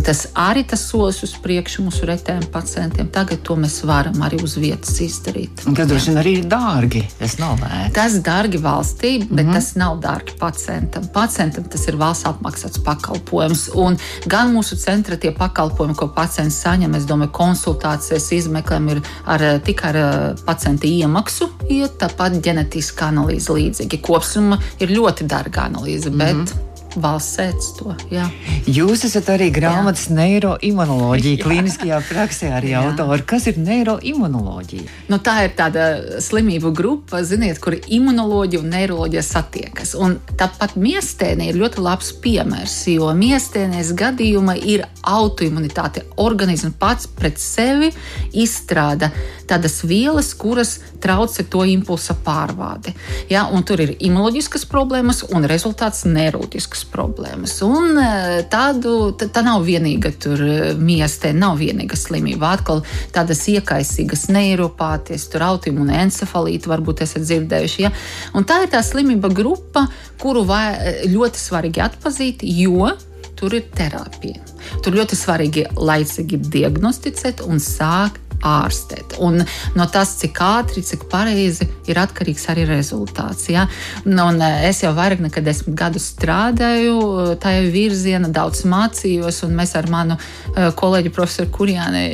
Tas 0.04 0.24
arī 0.38 0.64
tas 0.68 0.84
solis 0.88 1.20
uz 1.26 1.34
priekšu 1.42 1.86
mūsu 1.86 2.08
retējiem 2.08 2.48
pacientiem. 2.52 3.10
Tagad 3.12 3.42
to 3.46 3.56
mēs 3.60 3.80
varam 3.88 4.22
arī 4.24 4.40
uz 4.44 4.56
vietas 4.60 4.96
izdarīt. 5.04 5.64
Un 5.68 5.76
tas 5.78 5.90
droši 5.90 6.10
vien 6.10 6.20
arī 6.22 6.34
ir 6.40 6.48
dārgi. 6.50 7.04
Tas 7.18 7.36
nav 7.40 7.60
lēti. 7.62 7.92
Tas 7.98 8.18
dārgi 8.24 8.60
valstī, 8.62 9.12
bet 9.22 9.44
mm 9.44 9.50
-hmm. 9.50 9.54
tas 9.54 9.74
nav 9.76 9.98
dārgi 10.02 10.38
pacientam. 10.40 11.08
Pacientam 11.14 11.64
tas 11.64 11.86
ir 11.88 11.96
valsts 12.00 12.28
apmaksāts 12.30 12.82
pakalpojums. 12.84 13.68
Un 13.74 13.98
gan 14.26 14.54
mūsu 14.54 14.76
centra 14.76 15.16
tie 15.16 15.32
pakalpojumi, 15.32 15.94
ko 15.94 16.08
pacients 16.08 16.62
saņem, 16.64 16.96
es 16.96 17.04
domāju, 17.04 17.30
konsultācijas 17.32 18.32
izmeklējumi 18.32 18.90
ir 18.92 19.02
ar, 19.26 19.40
tikai 19.64 19.88
ar 19.90 19.96
eh, 19.96 20.34
pacienta 20.46 20.86
iemaksu, 20.86 21.50
iet 21.68 21.98
tāpat 21.98 22.41
ģenetiskā 22.44 23.08
analīze 23.12 23.54
līdzīgi. 23.56 24.00
Kopsumma 24.04 24.58
ir 24.80 24.94
ļoti 24.96 25.26
dārga 25.30 25.68
analīze, 25.70 26.10
mm 26.10 26.20
-hmm. 26.20 26.71
Valsts 27.00 27.36
sēdz 27.38 27.68
to. 27.78 27.94
Jā. 28.12 28.26
Jūs 28.68 29.04
esat 29.08 29.30
arī 29.34 29.48
grāmatas 29.54 30.08
neiroimunoloģija, 30.12 31.40
klīniskajā 31.44 32.00
praksē 32.08 32.52
arī 32.58 32.74
autori. 32.78 33.24
Kas 33.28 33.48
ir 33.50 33.60
neiroimunoloģija? 33.62 34.86
Nu, 35.12 35.18
tā 35.24 35.38
ir 35.46 35.56
tāda 35.58 35.86
slimību 36.22 36.72
grupa, 36.76 37.22
ziniet, 37.26 37.60
kur 37.62 37.76
imunoloģija 37.76 38.62
un 38.62 38.72
neiroloģija 38.74 39.24
satiekas. 39.26 39.94
Un 39.98 40.18
tāpat 40.40 40.76
miestēnē 40.80 41.50
ir 41.50 41.60
ļoti 41.62 41.82
labs 41.84 42.12
piemērs, 42.22 42.76
jo 42.94 43.10
miestēnēs 43.16 43.94
gadījuma 43.98 44.56
ir 44.58 44.86
autoimunitāte. 45.02 46.06
Organisms 46.22 46.76
pats 46.80 47.08
pret 47.10 47.40
sevi 47.40 47.90
izstrāda 48.32 49.10
tādas 49.48 49.82
vielas, 49.84 50.32
kuras 50.38 50.78
traucē 51.02 51.44
to 51.50 51.64
impulsa 51.68 52.14
pārvādi. 52.24 52.94
Ja, 53.30 53.44
tur 53.66 53.82
ir 53.84 53.94
imunoloģiskas 53.98 54.64
problēmas 54.70 55.22
un 55.30 55.46
rezultāts 55.50 56.04
neiroloģisks 56.08 56.81
veselības 56.82 56.90
problēmas. 56.92 57.54
Un 57.62 57.98
e, 57.98 58.42
tādu, 58.50 59.12
tā, 59.16 59.42
nav 59.42 59.64
vienīga 59.64 60.12
tur 60.18 60.40
e, 60.40 60.74
miestē, 60.74 61.32
nav 61.32 61.58
vienīga 61.58 61.96
slimība. 61.96 62.52
Atkal 62.56 62.82
tādas 63.12 63.46
iekaisīgas 63.48 64.28
neiropāties, 64.30 65.28
tur 65.30 65.42
autoimūna 65.42 66.02
encefalīta 66.02 66.70
varbūt 66.70 67.02
esat 67.02 67.22
dzirdējuši. 67.22 67.82
Ja? 67.82 67.92
Un 68.34 68.44
tā 68.44 68.62
ir 68.64 68.70
tā 68.72 68.82
slimība 68.82 69.30
grupa, 69.32 69.86
kuru 70.20 70.44
vai, 70.44 71.06
ļoti 71.08 71.38
svarīgi 71.38 71.82
atpazīt, 71.82 72.42
jo 72.42 72.90
tur 73.36 73.54
ir 73.54 73.64
terapija. 73.74 74.42
Tur 74.82 74.94
ļoti 74.94 75.16
svarīgi 75.18 75.66
laicīgi 75.74 76.38
diagnosticēt 76.52 77.42
un 77.42 77.58
sākt 77.58 78.31
ārstēt. 78.46 79.16
Un 79.22 79.40
no 79.76 79.86
tas, 79.92 80.16
cik 80.20 80.40
ātri, 80.44 80.82
cik 80.86 81.06
pareizi 81.10 81.68
ir 81.90 82.00
atkarīgs 82.02 82.48
arī 82.52 82.66
rezultāts. 82.68 83.48
Ja? 83.52 83.66
Un 84.06 84.42
eh, 84.42 84.68
es 84.70 84.82
jau 84.84 84.92
vairāk 84.96 85.22
nekā 85.24 85.44
desmit 85.44 85.76
gadus 85.78 86.10
strādāju 86.14 86.96
eh, 86.98 87.32
tajā 87.42 87.64
virzienā, 87.74 88.32
daudz 88.34 88.64
mācījos, 88.68 89.42
un 89.46 89.56
mēs 89.58 89.76
ar 89.78 89.88
manu 89.92 90.18
eh, 90.18 90.70
kolēģi 90.78 91.14
profesoru 91.14 91.52
Kurjāni 91.54 92.04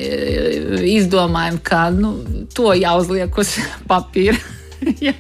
izdomājam, 0.99 1.61
ka 1.65 1.89
nu, 1.95 2.15
to 2.55 2.73
jāuzliek 2.77 3.43
uz 3.43 3.57
papīra. 3.91 4.39
ja. 5.07 5.15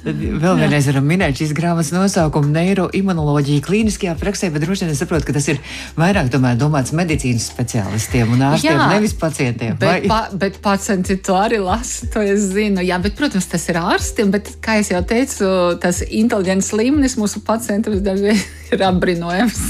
Tad 0.00 0.16
vēl 0.16 0.56
vienreiz 0.56 0.86
varam 0.88 1.04
minēt 1.04 1.36
šīs 1.36 1.50
grāmatas 1.56 1.90
nosaukumu 1.92 2.48
neiroimunoloģija 2.54 3.64
klīniskajā 3.66 4.14
praksē, 4.16 4.48
bet 4.54 4.64
droši 4.64 4.86
vien 4.86 4.94
es 4.94 5.02
saprotu, 5.02 5.26
ka 5.28 5.34
tas 5.36 5.48
ir 5.52 5.60
vairāk 6.00 6.30
tomēr 6.32 6.56
domāts 6.60 6.94
medicīnas 6.96 7.50
speciālistiem 7.50 8.32
un 8.32 8.46
ārstiem, 8.48 8.78
jā, 8.78 8.86
nevis 8.94 9.12
pacientiem. 9.20 9.76
Bet, 9.80 10.06
pa, 10.08 10.22
bet 10.32 10.56
pacienti 10.64 11.18
to 11.20 11.36
arī 11.36 11.58
lasa, 11.60 12.08
to 12.14 12.24
es 12.24 12.46
zinu. 12.54 12.80
Jā, 12.86 12.96
bet, 13.04 13.12
protams, 13.18 13.48
tas 13.52 13.68
ir 13.68 13.80
ārstiem, 13.82 14.32
bet, 14.32 14.48
kā 14.64 14.78
jau 14.80 15.02
teicu, 15.04 15.50
tas 15.82 16.00
inteliģents 16.06 16.72
līmenis 16.80 17.18
mūsu 17.20 17.44
pacientiem 17.44 18.00
dažreiz 18.00 18.46
ir 18.72 18.86
apbrīnojams. 18.88 19.60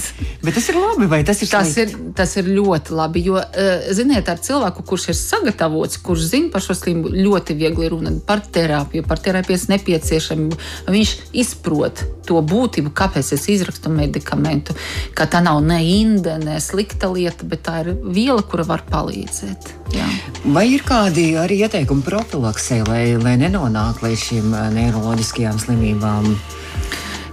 Bet 0.45 0.55
tas 0.57 0.71
ir 0.71 0.79
labi, 0.79 1.11
vai 1.11 1.25
tas 1.27 1.43
ir 1.43 1.51
tas 1.51 1.75
slikti? 1.75 1.99
ir, 1.99 2.15
tas 2.17 2.37
ir 2.39 2.47
ļoti 2.55 2.95
labi, 2.97 3.25
jo, 3.27 3.43
eh, 3.43 3.91
ziniet, 3.99 4.31
ar 4.31 4.39
cilvēku, 4.41 4.87
kurš 4.87 5.11
ir 5.11 5.19
sagatavots, 5.19 5.99
kurš 6.07 6.31
zina 6.31 6.55
par 6.55 6.63
šo 6.65 6.79
slimību, 6.79 7.13
ļoti 7.19 7.59
viegli 7.59 7.91
runāt 7.93 8.23
par 8.29 8.47
terapiju, 8.47 9.05
par 9.11 9.21
terapijas 9.21 9.67
nepieciešamību 9.73 10.20
nepieciešamību. 10.21 10.59
Viņš 10.91 11.13
izprot 11.33 12.05
to 12.27 12.41
būtību, 12.43 12.93
kāpēc 12.93 13.33
es 13.35 13.49
izrakstu 13.49 13.91
medikamentu. 13.91 14.75
Ka 15.15 15.27
tā 15.27 15.43
nav 15.43 15.63
ne 15.65 15.81
inde, 15.85 16.39
ne 16.39 16.61
slikta 16.61 17.11
lieta, 17.11 17.45
bet 17.45 17.65
tā 17.67 17.81
ir 17.85 17.95
viela, 18.05 18.43
kura 18.43 18.65
var 18.65 18.85
palīdzēt. 18.91 19.75
Jā. 19.95 20.07
Vai 20.45 20.69
ir 20.75 20.85
kādi 20.87 21.35
arī 21.41 21.63
ieteikumi 21.65 22.05
profilaksē, 22.07 22.85
lai, 22.89 23.17
lai 23.19 23.37
nenonāktu 23.41 24.07
līdz 24.07 24.25
šīm 24.29 24.55
eh, 24.55 24.71
neiroloģiskajām 24.79 25.59
slimībām? 25.59 26.35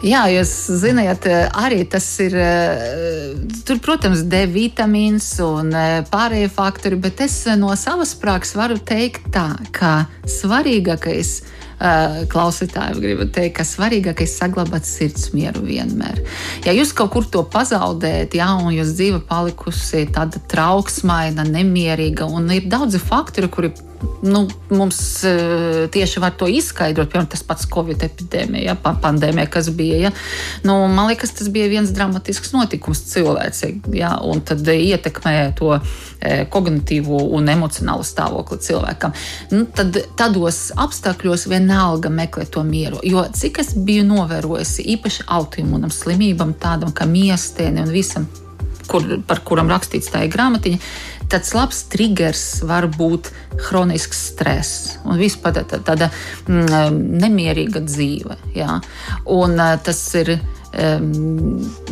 Jā, 0.06 0.28
jūs 0.30 0.52
zināt, 0.78 1.26
arī 1.58 1.82
tas 1.90 2.06
ir. 2.22 2.36
Eh, 2.38 3.32
tur, 3.66 3.80
protams, 3.82 4.22
D 4.30 4.44
vitamīns 4.46 5.32
un 5.42 5.74
eh, 5.74 6.04
pārējie 6.06 6.52
faktori, 6.54 7.00
bet 7.02 7.24
es 7.26 7.40
no 7.58 7.74
savas 7.74 8.14
prakses 8.18 8.58
varu 8.60 8.78
teikt 8.78 9.32
tā, 9.34 9.50
ka 9.74 10.04
svarīgākais 10.30 11.32
ir 11.42 11.57
Eh, 11.57 11.57
klausītājiem 11.78 13.02
gribu 13.02 13.28
teikt, 13.30 13.58
ka 13.60 13.66
svarīgākais 13.68 14.32
ir 14.32 14.34
saglabāt 14.34 14.88
sirds 14.88 15.30
mieru 15.36 15.62
vienmēr. 15.68 16.24
Ja 16.66 16.74
jūs 16.74 16.94
kaut 16.98 17.12
kur 17.14 17.28
to 17.30 17.44
pazaudējat, 17.46 18.38
ja, 18.40 18.50
un 18.58 18.74
jūs 18.74 18.96
dzīve 18.98 19.22
palikusi 19.30 20.08
tāda 20.14 20.42
trauksmaina, 20.50 21.46
nemierīga, 21.46 22.26
un 22.26 22.50
ir 22.56 22.66
daudzi 22.72 23.02
faktori, 23.02 23.52
kuri 23.54 23.72
nu, 24.22 24.48
mums 24.70 25.24
uh, 25.24 25.90
tieši 25.92 26.22
var 26.22 26.34
to 26.38 26.48
izskaidrot. 26.50 27.10
Piemēram, 27.12 27.30
tas 27.32 27.44
pats 27.46 27.68
Covid 27.72 28.04
epidēmija, 28.06 28.72
ja, 28.72 28.94
pandēmija, 29.02 29.48
kas 29.52 29.70
bija. 29.74 30.00
Ja. 30.08 30.12
Nu, 30.66 30.80
man 30.92 31.10
liekas, 31.12 31.34
tas 31.38 31.50
bija 31.54 31.70
viens 31.72 31.94
dramatisks 31.96 32.54
notikums 32.56 33.04
cilvēcei, 33.12 33.78
ja, 33.98 34.16
un 34.26 34.42
tad 34.46 34.68
ietekmēja 34.74 35.52
to 35.58 35.74
e, 35.78 36.46
kognitīvo 36.54 37.24
un 37.38 37.50
emocionālo 37.54 38.06
stāvokli 38.08 38.60
cilvēkam. 38.68 39.16
Nu, 39.54 39.66
tad 39.78 40.00
tādos 40.20 40.68
apstākļos 40.78 41.48
vienalga 41.52 42.12
meklē 42.14 42.48
to 42.52 42.66
mieru. 42.68 43.02
Jo 43.06 43.26
cik 43.34 43.62
es 43.64 43.74
biju 43.78 44.08
novērojusi, 44.10 44.88
īpaši 44.98 45.30
autoimūnam 45.38 45.94
slimībam, 45.94 46.58
tādam 46.62 46.94
kā 46.96 47.10
miestēni 47.10 47.86
un 47.86 47.94
visam, 47.94 48.28
kur, 48.88 49.06
par 49.28 49.44
kuram 49.48 49.70
rakstīts 49.72 50.12
tā 50.14 50.26
ir 50.26 50.34
grāmatiņa 50.34 50.82
tāds 51.32 51.54
labs 51.56 51.84
triggers 51.92 52.44
var 52.68 52.88
būt 52.92 53.32
kronisks 53.68 54.20
stress 54.32 54.98
un 55.06 55.20
vispār 55.20 55.58
tāda, 55.60 55.80
tāda 55.86 56.10
mm, 56.48 57.00
nemierīga 57.24 57.84
dzīve. 57.86 58.38
Jā. 58.58 58.80
Un 59.38 59.60
tas 59.84 60.04
ir. 60.20 60.38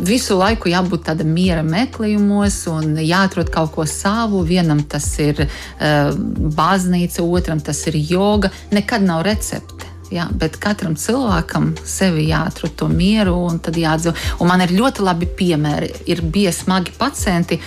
Visu 0.06 0.36
laiku 0.36 0.68
jābūt 0.70 1.06
tādam 1.08 1.32
miera 1.34 1.62
meklējumos, 1.66 2.58
un 2.70 3.00
jāatrod 3.00 3.48
kaut 3.50 3.72
ko 3.74 3.86
savu. 3.88 4.44
Vienam 4.46 4.84
tas 4.86 5.08
ir 5.24 5.40
baznīca, 5.80 7.24
otram 7.24 7.64
tas 7.64 7.80
ir 7.90 7.98
joga. 7.98 8.52
Nekad 8.76 9.02
nav 9.08 9.24
recepte. 9.26 9.95
Jā, 10.14 10.28
bet 10.38 10.54
katram 10.62 10.94
cilvēkam 10.94 11.72
sevi 11.82 12.28
jāatrod 12.28 12.76
to 12.78 12.86
mieru 12.86 13.34
un 13.48 13.58
tad 13.58 13.74
jādzīvo. 13.80 14.14
Un 14.38 14.50
man 14.50 14.62
ir 14.62 14.74
ļoti 14.76 15.02
labi 15.02 15.26
piemēri. 15.26 15.88
Ir 16.12 16.22
bijuši 16.22 16.60
smagi 16.60 16.94
pacienti, 16.98 17.58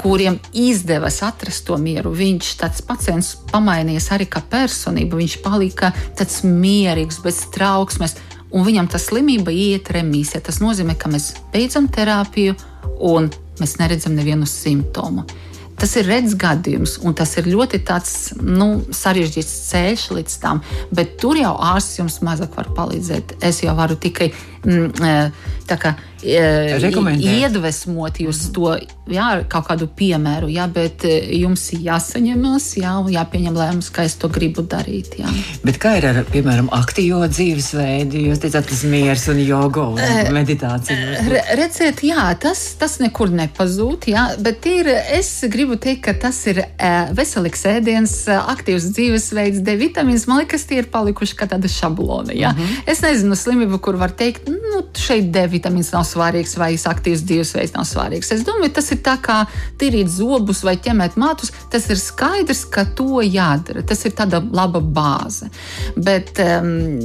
kuriem 0.00 0.40
izdevās 0.58 1.20
atrast 1.22 1.66
to 1.68 1.78
mieru. 1.78 2.10
Viņš 2.18 2.50
tāds 2.58 2.82
pacients 2.86 3.34
pamainījās 3.52 4.10
arī 4.16 4.26
kā 4.26 4.42
personība. 4.42 5.20
Viņš 5.20 5.38
palika 5.46 5.92
tāds 6.18 6.42
mierīgs, 6.42 7.22
bez 7.22 7.44
trauksmes. 7.54 8.18
Un 8.54 8.66
viņam 8.66 8.90
tā 8.90 8.98
slimība 9.02 9.54
iet 9.54 9.92
remisē. 9.94 10.42
Tas 10.42 10.58
nozīmē, 10.62 10.98
ka 10.98 11.10
mēs 11.14 11.32
beidzam 11.54 11.86
terapiju 11.90 12.58
un 13.06 13.30
mēs 13.62 13.78
neredzam 13.78 14.18
nevienu 14.18 14.50
simptomu. 14.50 15.28
Tas 15.80 15.96
ir 15.98 16.06
redzams 16.06 16.36
gadījums, 16.38 16.96
un 17.02 17.16
tas 17.18 17.32
ir 17.40 17.48
ļoti 17.50 17.80
tāds, 17.86 18.14
nu, 18.38 18.84
sarežģīts 18.94 19.54
ceļš 19.70 20.04
līdz 20.18 20.36
tam. 20.42 20.62
Bet 20.94 21.16
tur 21.20 21.38
jau 21.40 21.54
ārsts 21.72 21.98
jums 21.98 22.20
mazāk 22.24 22.54
var 22.58 22.70
palīdzēt. 22.76 23.36
Es 23.44 23.62
jau 23.64 23.74
varu 23.78 23.98
tikai 24.00 24.30
tā 24.30 24.53
kā 25.80 25.94
iedvesmot 26.24 28.18
jūs 28.22 28.38
to, 28.54 28.70
jā, 29.10 29.44
kaut 29.50 29.66
kādu 29.68 29.88
piemēru, 29.92 30.48
jā, 30.52 30.66
bet 30.72 31.04
jums 31.04 31.66
jāsaņemas, 31.76 32.68
jā, 32.80 32.94
un 33.02 33.10
jāpieņem 33.12 33.58
lēmums, 33.58 33.90
kā 33.94 34.06
es 34.08 34.16
to 34.20 34.28
gribu 34.32 34.64
darīt. 34.64 35.18
Jā. 35.20 35.28
Bet 35.64 35.78
kā 35.82 35.96
ir 35.98 36.08
ar, 36.08 36.22
piemēram, 36.30 36.70
aktīvo 36.74 37.20
dzīvesveidu? 37.28 38.22
Jūs 38.30 38.42
teicāt, 38.44 38.68
tas 38.70 38.84
miers 38.88 39.26
un 39.32 39.38
joga 39.44 39.86
un 39.92 40.00
meditācija. 40.34 40.96
Re, 41.28 41.44
redziet, 41.60 42.02
jā, 42.06 42.24
tas, 42.40 42.60
tas 42.80 42.98
nekur 43.02 43.32
nepazūd, 43.34 44.08
jā, 44.14 44.24
bet 44.44 44.66
ir, 44.70 44.88
es 45.18 45.30
gribu 45.52 45.76
teikt, 45.80 46.02
ka 46.08 46.16
tas 46.26 46.40
ir 46.50 46.62
veselīgs 47.16 47.66
ēdiens, 47.74 48.16
aktīvs 48.40 48.90
dzīvesveids, 48.96 49.62
D 49.64 49.76
vitamīns. 49.80 50.28
Man 50.30 50.42
liekas, 50.42 50.64
tie 50.68 50.80
ir 50.82 50.90
palikuši 50.92 51.36
kā 51.38 51.48
tāda 51.50 51.68
šablona, 51.70 52.32
jā. 52.32 52.54
Mm 52.54 52.58
-hmm. 52.64 52.90
Es 52.92 53.04
nezinu, 53.04 53.36
slimība, 53.36 53.78
kur 53.78 53.96
var 54.00 54.10
teikt, 54.10 54.48
nu, 54.54 54.80
šeit 54.98 55.30
D 55.34 55.44
vitamīns 55.50 55.92
nav 55.94 56.04
svarīgs 56.08 56.56
vai 56.60 56.72
aktīvs 56.76 57.24
dzīvesveids 57.28 57.74
nav 57.76 57.86
svarīgs. 57.88 58.32
Es 58.34 58.44
domāju, 58.46 58.72
tas 58.76 58.90
ir 58.94 59.00
tā 59.04 59.16
kā 59.22 59.38
tīrīt 59.80 60.10
zobus 60.12 60.64
vai 60.66 60.76
ķemēt 60.80 61.18
matus. 61.20 61.52
Tas 61.72 61.88
ir 61.92 62.00
skaidrs, 62.00 62.64
ka 62.72 62.86
to 62.96 63.22
jādara. 63.24 63.84
Tas 63.86 64.04
ir 64.06 64.16
tāda 64.16 64.42
laba 64.44 64.82
bāze. 64.82 65.50
Bet, 65.96 66.38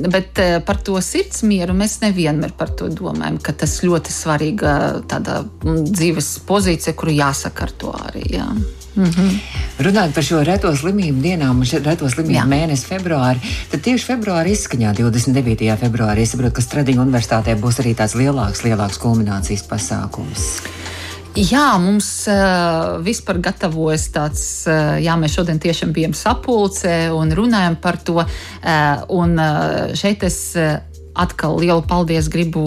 bet 0.09 0.43
eh, 0.43 0.57
par 0.65 0.81
to 0.85 0.99
sirdsmieru 1.03 1.75
mēs 1.77 1.99
nevienmēr 2.03 2.55
par 2.59 2.73
to 2.79 2.89
domājam, 2.93 3.39
ka 3.43 3.55
tas 3.63 3.79
ļoti 3.85 4.13
svarīga 4.13 4.75
tāda 5.09 5.41
dzīves 5.63 6.37
pozīcija, 6.49 6.97
kuru 6.97 7.17
jāsaka 7.19 7.67
ar 7.67 7.75
to 7.79 7.95
arī. 8.09 8.27
Jā. 8.39 8.49
Mm 8.95 9.03
-hmm. 9.03 9.39
Runājot 9.79 10.13
par 10.13 10.23
šo 10.23 10.43
reto 10.43 10.75
slimību 10.75 11.21
dienām, 11.21 11.61
reto 11.85 12.09
slimību 12.09 12.39
Jā. 12.39 12.47
mēnesi 12.47 12.85
februāri, 12.89 13.39
tad 13.71 13.81
tieši 13.81 14.05
februāra 14.05 14.47
izskaņā, 14.49 14.93
29. 14.93 15.77
februārī, 15.77 16.21
es 16.21 16.31
saprotu, 16.31 16.51
ka 16.51 16.61
Stradīna 16.61 17.05
universitātē 17.05 17.55
būs 17.55 17.79
arī 17.79 17.95
tāds 17.95 18.15
lielāks, 18.15 18.63
lielāks 18.63 18.97
kulminācijas 18.97 19.63
pasākums. 19.69 20.59
Jā, 21.37 21.77
mums 21.77 22.27
uh, 22.27 22.97
vispār 23.05 23.37
gatavojas 23.37 24.09
tāds, 24.11 24.43
uh, 24.67 24.97
jā, 24.97 25.13
mēs 25.15 25.37
šodien 25.37 25.59
tiešām 25.61 25.93
bijām 25.93 26.13
sapulcē 26.17 27.11
un 27.13 27.31
runājam 27.31 27.77
par 27.79 27.97
to. 28.01 28.17
Uh, 28.19 29.03
un 29.09 29.37
uh, 29.39 29.93
šeit 29.93 30.23
es. 30.23 30.55
Uh, 30.57 30.79
Atkal 31.19 31.57
lielu 31.59 31.81
paldies 31.83 32.29
gribu 32.31 32.61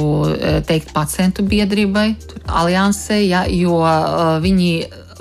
teikt 0.66 0.90
pacientu 0.92 1.40
biedrībai, 1.46 2.16
aliansē, 2.44 3.16
ja, 3.24 3.46
jo 3.48 3.78
viņi 4.42 4.72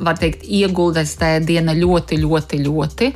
var 0.01 0.19
teikt, 0.19 0.45
ieguldījis 0.45 1.17
tajā 1.21 1.43
dienā 1.45 1.75
ļoti, 1.77 2.19
ļoti, 2.21 2.61
ļoti, 2.65 3.11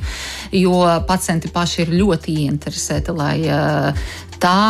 jo 0.60 0.84
pacienti 1.08 1.50
paši 1.52 1.82
ir 1.84 1.96
ļoti 1.96 2.36
ieinteresēti, 2.44 3.16
lai 3.16 3.34
uh, 3.50 4.06
tā 4.42 4.60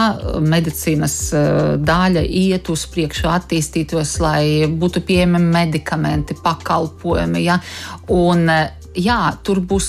medicīnas 0.42 1.18
uh, 1.35 1.75
daļa 1.82 2.25
iet 2.25 2.70
uz 2.73 2.87
priekšu, 2.92 3.28
attīstītos, 3.32 4.16
lai 4.25 4.66
būtu 4.70 5.04
pieejami 5.06 5.42
medikamenti, 5.44 6.38
pakalpojumi. 6.42 7.44
Ja? 7.46 7.61
Un, 8.14 8.49
uh, 8.50 8.85
jā, 8.96 9.18
tur 9.44 9.60
būs 9.60 9.88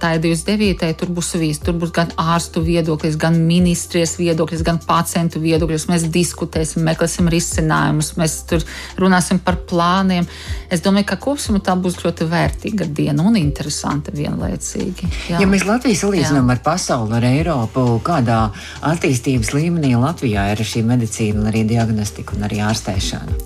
tā 0.00 0.14
ir 0.16 0.22
29. 0.24 0.88
tur 0.98 1.12
būs 1.14 1.32
viss. 1.40 1.62
Tur 1.62 1.76
būs 1.80 1.92
gan 1.94 2.12
ārstu 2.20 2.62
viedoklis, 2.64 3.18
gan 3.20 3.38
ministrijas 3.46 4.16
viedoklis, 4.20 4.64
gan 4.66 4.80
pacientu 4.82 5.40
viedoklis. 5.42 5.86
Mēs 5.90 6.06
diskutēsim, 6.12 6.84
meklēsim 6.86 7.28
risinājumus, 7.32 8.14
mēs 8.20 8.38
tur 8.50 8.64
runāsim 9.00 9.40
par 9.44 9.60
plāniem. 9.68 10.28
Es 10.72 10.82
domāju, 10.84 11.10
ka 11.12 11.20
kopumā 11.26 11.62
tā 11.64 11.76
būs 11.78 12.00
ļoti 12.04 12.28
vērtīga 12.30 12.88
diena 12.96 13.26
un 13.26 13.38
interesanta 13.40 14.14
vienlaicīgi. 14.16 15.12
Jā. 15.30 15.40
Ja 15.42 15.50
mēs 15.50 15.66
Latviju 15.68 15.98
salīdzinām 16.00 16.50
ar 16.54 16.62
pasauli, 16.64 17.16
ar 17.18 17.28
Eiropu, 17.28 17.86
kādā 18.06 18.46
attīstības 18.86 19.52
līmenī 19.56 19.94
Latvijā 20.00 20.50
ir 20.54 20.64
šī 20.66 20.84
medicīna, 20.86 21.48
arī 21.50 21.66
diagnostika 21.68 22.36
un 22.36 22.48
arī 22.48 22.62
ārstēšana? 22.66 23.40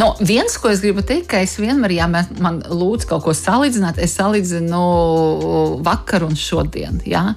Nu, 0.00 0.14
viens, 0.24 0.54
ko 0.56 0.70
es 0.72 0.80
gribu 0.80 1.02
teikt, 1.04 1.26
ka 1.28 1.40
es 1.44 1.58
vienmēr, 1.60 1.92
ja 1.98 2.06
man, 2.08 2.28
man 2.40 2.60
lūdz 2.64 3.04
kaut 3.10 3.26
ko 3.26 3.34
salīdzināt, 3.36 3.98
es 4.00 4.14
salīdzinu 4.16 4.84
vakar 5.84 6.24
un 6.24 6.38
šodien. 6.38 7.02
Ja? 7.04 7.34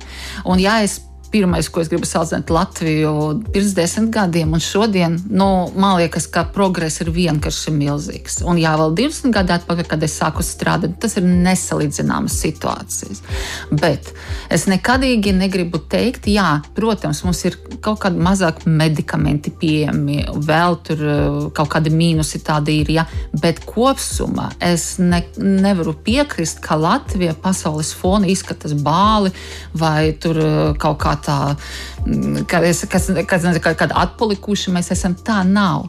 Un, 0.48 0.62
ja 0.64 0.78
es 0.86 1.02
pirmais, 1.34 1.68
ko 1.70 1.82
es 1.82 1.90
gribu 1.90 2.06
salīdzināt 2.08 2.52
Latviju 2.54 3.14
pirms 3.54 3.74
desmit 3.78 4.12
gadiem, 4.14 4.54
un 4.54 4.62
šodien, 4.62 5.18
nu, 5.34 5.48
man 5.74 5.98
liekas, 5.98 6.28
ka 6.30 6.46
progress 6.54 7.02
ir 7.02 7.10
vienkārši 7.14 7.74
milzīgs. 7.74 8.42
Un 8.46 8.60
jā, 8.62 8.76
vēl 8.80 8.94
20 9.00 9.34
gadu 9.34 9.56
atpakaļ, 9.56 9.88
kad 9.90 10.06
es 10.06 10.18
sāku 10.20 10.46
strādāt, 10.46 11.00
tas 11.02 11.18
ir 11.18 11.26
nesalīdzināmas 11.26 12.38
situācijas. 12.44 13.24
Bet 13.74 14.12
es 14.54 14.68
nekadīgi 14.70 15.34
negribu 15.38 15.82
teikt, 15.90 16.30
jā, 16.30 16.60
protams, 16.78 17.24
mums 17.26 17.42
ir 17.50 17.58
kaut 17.84 18.04
kādi 18.04 18.22
mazāk 18.22 18.64
medikamenti 18.70 19.54
pieejami, 19.58 20.20
vēl 20.46 20.80
tur 20.86 21.04
eh, 21.08 21.24
kaut 21.58 21.72
kādi 21.74 21.94
mīnusi 21.94 22.44
tādi 22.46 22.78
ir, 22.84 22.94
jā, 23.00 23.08
bet 23.42 23.64
kopsumā 23.66 24.52
es 24.64 25.00
ne, 25.02 25.24
nevaru 25.42 25.96
piekrist, 26.06 26.62
ka 26.64 26.78
Latvija 26.80 27.34
pasaules 27.42 27.94
fona 27.98 28.30
izskatās 28.30 28.78
bāli 28.78 29.34
vai 29.80 30.14
tur 30.22 30.40
eh, 30.44 30.62
kaut 30.78 31.02
kā 31.02 31.18
tā, 31.26 31.38
mm, 32.06 32.44
ka 32.50 32.62
es, 32.68 32.84
kas, 32.90 33.10
kas, 33.30 33.48
kad, 33.64 33.94
atpalikuši 34.04 34.74
mēs 34.74 34.92
esam, 34.96 35.16
tā 35.16 35.42
nav. 35.48 35.88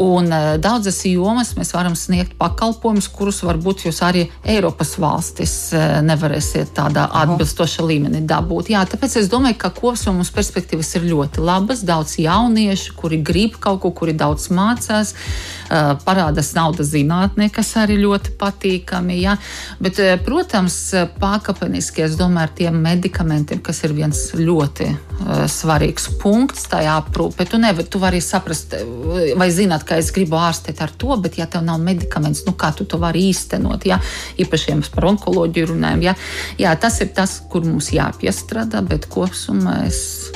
Un 0.00 0.30
uh, 0.32 0.54
daudzas 0.62 1.02
jomas 1.08 1.54
mēs 1.58 1.74
varam 1.74 1.96
sniegt 1.98 2.36
pakalpojumus, 2.40 3.08
kurus 3.12 3.42
varbūt 3.46 3.86
jūs 3.88 4.00
arī 4.06 4.26
Eiropas 4.44 4.94
valstis 5.00 5.54
uh, 5.74 6.00
nevarēsiet 6.06 6.74
tādā 6.76 7.06
atbilstoša 7.22 7.86
līmenī 7.86 8.24
dabūt. 8.28 8.72
Jā, 8.74 8.84
tāpēc 8.88 9.18
es 9.20 9.30
domāju, 9.32 9.58
ka 9.64 9.72
kopsumā 9.74 10.18
mums 10.20 10.32
perspektīvas 10.34 10.94
ir 10.98 11.08
ļoti 11.10 11.44
labas. 11.44 11.84
Daudz 11.86 12.18
jauniešu, 12.22 12.96
kuri 12.98 13.20
grib 13.24 13.58
kaut 13.62 13.82
ko, 13.84 13.92
kuri 13.96 14.16
daudz 14.18 14.50
mācās, 14.54 15.14
uh, 15.14 15.94
parādās 16.04 16.54
naudas 16.56 16.92
zinātnē, 16.94 17.50
kas 17.54 17.74
arī 17.80 17.98
ļoti 18.02 18.36
patīkami. 18.40 19.20
Jā. 19.24 19.36
Bet, 19.82 20.00
protams, 20.26 20.76
pakāpeniski 21.20 22.04
es 22.04 22.18
domāju 22.18 22.48
ar 22.48 22.54
tiem 22.58 22.78
medikamentiem, 22.84 23.62
kas 23.64 23.82
ir 23.86 23.94
viens 23.96 24.20
ļoti 24.36 24.73
ļoti 24.74 24.90
uh, 24.90 25.46
svarīgs 25.46 26.08
punkts 26.20 26.66
tajā 26.68 26.98
aprūpē. 27.02 27.46
Tu 27.46 27.58
nevari, 27.58 27.86
tu 27.88 27.98
vari 27.98 28.20
saprast, 28.20 28.74
eh, 28.74 29.34
vai 29.36 29.50
zināt, 29.50 29.84
ka 29.84 29.96
es 29.96 30.10
gribu 30.10 30.36
ārstēt 30.36 30.80
ar 30.82 30.90
to, 30.90 31.16
bet 31.16 31.38
ja 31.38 31.46
tev 31.46 31.62
nav 31.62 31.78
medikaments, 31.80 32.44
nu 32.46 32.52
kā 32.52 32.74
tu 32.74 32.84
to 32.84 32.98
vari 32.98 33.30
īstenot? 33.30 33.84
Ja? 33.86 34.00
Īpaši, 34.38 34.70
ja 34.70 34.76
mēs 34.76 34.90
par 34.90 35.04
onkoloģiju 35.04 35.74
runājam, 35.74 36.02
ja? 36.02 36.14
Jā, 36.58 36.74
tas 36.80 37.00
ir 37.00 37.12
tas, 37.14 37.40
kur 37.50 37.62
mums 37.62 37.90
jāpiestrādā, 37.90 38.82
bet 38.86 39.06
kopumā 39.06 39.86
es. 39.86 40.30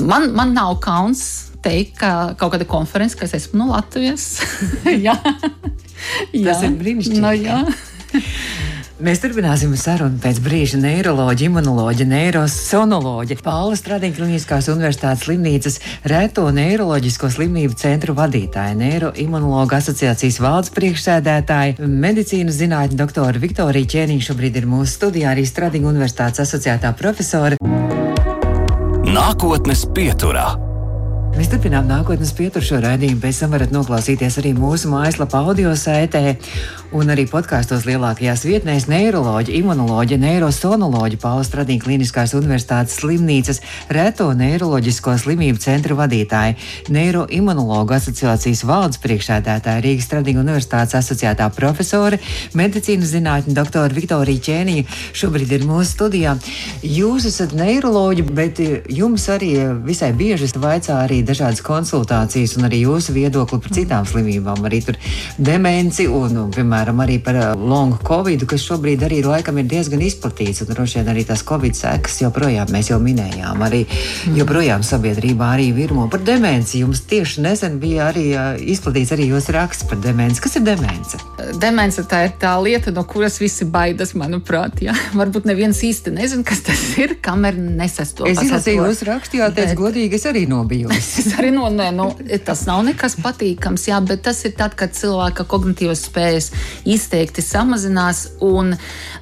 Man, 0.00 0.32
man 0.34 0.54
nav 0.54 0.78
kauns 0.80 1.50
teikt, 1.62 1.98
ka 1.98 2.34
kaut 2.36 2.52
kāda 2.54 2.66
konference, 2.68 3.16
ka 3.16 3.24
es 3.24 3.34
esmu 3.34 3.62
no 3.62 3.72
Latvijas. 3.72 4.40
jā. 4.84 5.16
jā, 6.32 6.52
tas 6.52 6.62
ir 6.64 6.76
brīnišķīgi. 6.80 7.20
No, 7.24 7.32
jā. 7.32 7.64
Mēs 9.04 9.20
turpināsim 9.20 9.74
sarunu 9.76 10.16
pēc 10.16 10.38
brīža 10.40 10.78
neiroloģija, 10.80 11.50
imunoloģija, 11.50 12.06
neirosonoloģija. 12.08 13.42
Paula 13.44 13.76
Stradīna 13.76 14.16
Kliniskās 14.16 14.70
Universitātes 14.72 15.26
slimnīcas 15.26 15.76
reto 16.08 16.46
neiroloģisko 16.56 17.28
slimību 17.36 17.76
centru 17.76 18.16
vadītāja, 18.16 18.72
neiroimunologa 18.80 19.82
asociācijas 19.82 20.40
valdes 20.40 20.72
priekšsēdētāja, 20.78 21.84
medicīnas 21.84 22.56
zinātņu 22.62 22.96
doktora 23.04 23.44
Viktorija 23.44 23.92
Čēniņa 23.98 24.28
šobrīd 24.30 24.60
ir 24.62 24.72
mūsu 24.72 24.96
studijā, 24.96 25.36
arī 25.36 25.44
Stradīna 25.52 25.92
Universitātes 25.92 26.46
asociētā 26.48 26.96
profesore. 26.96 27.60
Nākotnes 29.04 29.84
pieturā. 29.92 30.54
Mēs 31.34 31.48
turpinām 31.50 31.88
nākotnes 31.90 32.30
pieturu 32.38 32.62
šo 32.62 32.76
raidījumu. 32.84 33.18
Pēc 33.18 33.40
tam 33.42 33.54
varat 33.56 33.72
noklausīties 33.74 34.36
arī 34.38 34.52
mūsu 34.54 34.86
mājaslapā, 34.92 35.40
audio 35.42 35.72
saitē 35.74 36.36
un 36.94 37.08
arī 37.10 37.24
podkāstos 37.26 37.82
lielākajās 37.88 38.44
vietnēs- 38.46 38.84
neiroloģija, 38.92 39.58
imunoloģija, 39.58 40.18
neirosonoloģija, 40.22 41.18
Paulas 41.18 41.50
Stradīna 41.50 41.82
Kliniskās 41.82 42.36
Universitātes 42.38 42.94
slimnīcas 43.00 43.58
reto 43.90 44.28
neiroloģisko 44.30 45.16
slimību 45.24 45.58
centra 45.58 45.96
vadītāja, 45.98 46.54
neiroimunologa 46.88 47.98
asociācijas 47.98 48.62
valdes 48.62 49.02
priekšsēdētāja, 49.02 49.82
Rīgas 49.82 50.06
Stradīna 50.06 50.44
Universitātes 50.46 50.94
asociētā 50.94 51.50
profesore, 51.50 52.20
medicīnas 52.54 53.10
zinātņu 53.10 53.54
doktora 53.58 53.90
Viktorija 53.90 54.38
Čēniņa. 54.38 54.86
Šobrīd 55.12 55.50
ir 55.50 55.66
mūsu 55.66 55.90
studijā. 55.96 56.38
Jūs 56.84 57.26
esat 57.26 57.58
neiroloģi, 57.58 58.22
bet 58.22 58.62
jums 58.86 59.26
arī 59.26 59.82
visai 59.82 60.12
bieži 60.12 60.46
vaicā 60.54 61.02
arī 61.02 61.23
dažādas 61.28 61.62
konsultācijas 61.64 62.56
un 62.58 62.68
arī 62.68 62.82
jūsu 62.84 63.14
viedokli 63.16 63.60
par 63.64 63.74
citām 63.74 64.08
slimībām, 64.08 64.62
arī 64.68 64.80
tur 64.86 64.98
demenci 65.38 66.06
un, 66.10 66.36
un 66.44 66.52
piemēram, 66.54 67.02
arī 67.04 67.18
par 67.24 67.38
uh, 67.40 67.46
longu 67.58 68.00
covid, 68.04 68.46
kas 68.48 68.64
šobrīd 68.68 69.04
arī 69.06 69.22
laikam 69.26 69.58
ir 69.60 69.68
diezgan 69.70 70.02
izplatīts, 70.04 70.64
un 70.64 70.72
droši 70.72 71.00
vien 71.00 71.12
arī 71.14 71.26
tās 71.28 71.44
covid 71.46 71.76
sekas 71.78 72.20
joprojām 72.22 72.72
mēs 72.74 72.90
jau 72.92 73.00
minējām, 73.02 73.62
arī 73.64 73.84
mm. 73.84 74.38
joprojām 74.40 74.84
sabiedrībā 74.86 75.54
arī 75.56 75.70
virmo 75.76 76.06
par 76.12 76.24
demenci. 76.24 76.82
Jums 76.84 77.04
tieši 77.10 77.44
nesen 77.44 77.78
bija 77.82 78.10
arī 78.12 78.26
uh, 78.34 78.54
izplatīts 78.60 79.14
arī 79.16 79.30
jūsu 79.32 79.54
raksts 79.56 79.88
par 79.90 80.00
demenci. 80.04 80.42
Kas 80.44 80.58
ir 80.58 80.66
demence? 80.66 81.20
Demence 81.60 82.04
tā 82.08 82.24
ir 82.28 82.34
tā 82.40 82.54
lieta, 82.62 82.92
no 82.94 83.04
kuras 83.08 83.38
visi 83.42 83.66
baidas, 83.68 84.14
manuprāt. 84.18 84.82
Jā. 84.84 84.94
Varbūt 85.20 85.48
neviens 85.48 85.80
īsti 85.86 86.14
nezina, 86.14 86.46
kas 86.46 86.64
tas 86.66 86.82
ir, 87.00 87.16
kamēr 87.24 87.58
nesastopas. 87.58 88.36
Es 88.36 88.48
izlasīju 88.48 88.88
jūsu 88.88 89.08
rakstu, 89.08 89.40
jā, 89.40 89.50
teicu, 89.54 89.78
godīgi, 89.84 90.18
es 90.18 90.28
arī 90.30 90.44
nobijos. 90.50 91.13
Es 91.20 91.34
arī 91.38 91.50
no, 91.54 91.68
nē, 91.72 91.88
nu, 91.94 92.08
tas 92.44 92.64
nav 92.68 92.82
nekas 92.86 93.16
patīkams, 93.22 93.86
jā, 93.90 94.00
bet 94.04 94.24
tas 94.26 94.40
ir 94.46 94.54
tad, 94.58 94.74
kad 94.78 94.94
cilvēka 94.96 95.46
kognitīvas 95.50 96.04
spējas 96.08 96.50
izteikti 96.88 97.44
samazinās. 97.44 98.24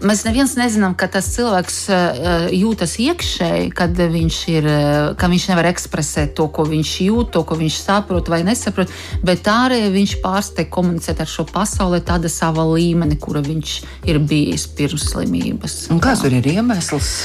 Mēs 0.02 0.24
neviens 0.26 0.55
nezinām, 0.59 0.96
ka 0.98 1.09
tas 1.12 1.31
cilvēks 1.35 1.78
uh, 1.92 2.48
jūtas 2.55 2.96
iekšēji, 3.02 3.70
kad 3.76 3.98
viņš, 4.16 4.40
ir, 4.55 4.68
uh, 4.68 5.12
ka 5.18 5.31
viņš 5.33 5.48
nevar 5.52 5.70
ekspresēt 5.72 6.35
to, 6.38 6.48
ko 6.55 6.66
viņš 6.70 6.94
jūt, 7.07 7.33
to, 7.37 7.44
ko 7.48 7.59
viņš 7.61 7.81
saprot 7.85 8.33
vai 8.33 8.42
nesaprot, 8.46 8.92
bet 9.26 9.48
ārēji 9.50 9.94
viņš 9.96 10.18
pārsteig 10.24 10.70
komunicēt 10.72 11.22
ar 11.22 11.31
šo 11.31 11.46
pasauli 11.50 12.02
tāda 12.07 12.31
sava 12.33 12.66
līmeni, 12.72 13.20
kura 13.20 13.44
viņš 13.44 13.78
ir 14.09 14.22
bijis 14.22 14.68
pirms 14.76 15.11
slimības. 15.12 15.83
Un 15.92 16.02
kāds 16.02 16.24
tur 16.24 16.35
ir 16.38 16.52
iemesls? 16.57 17.16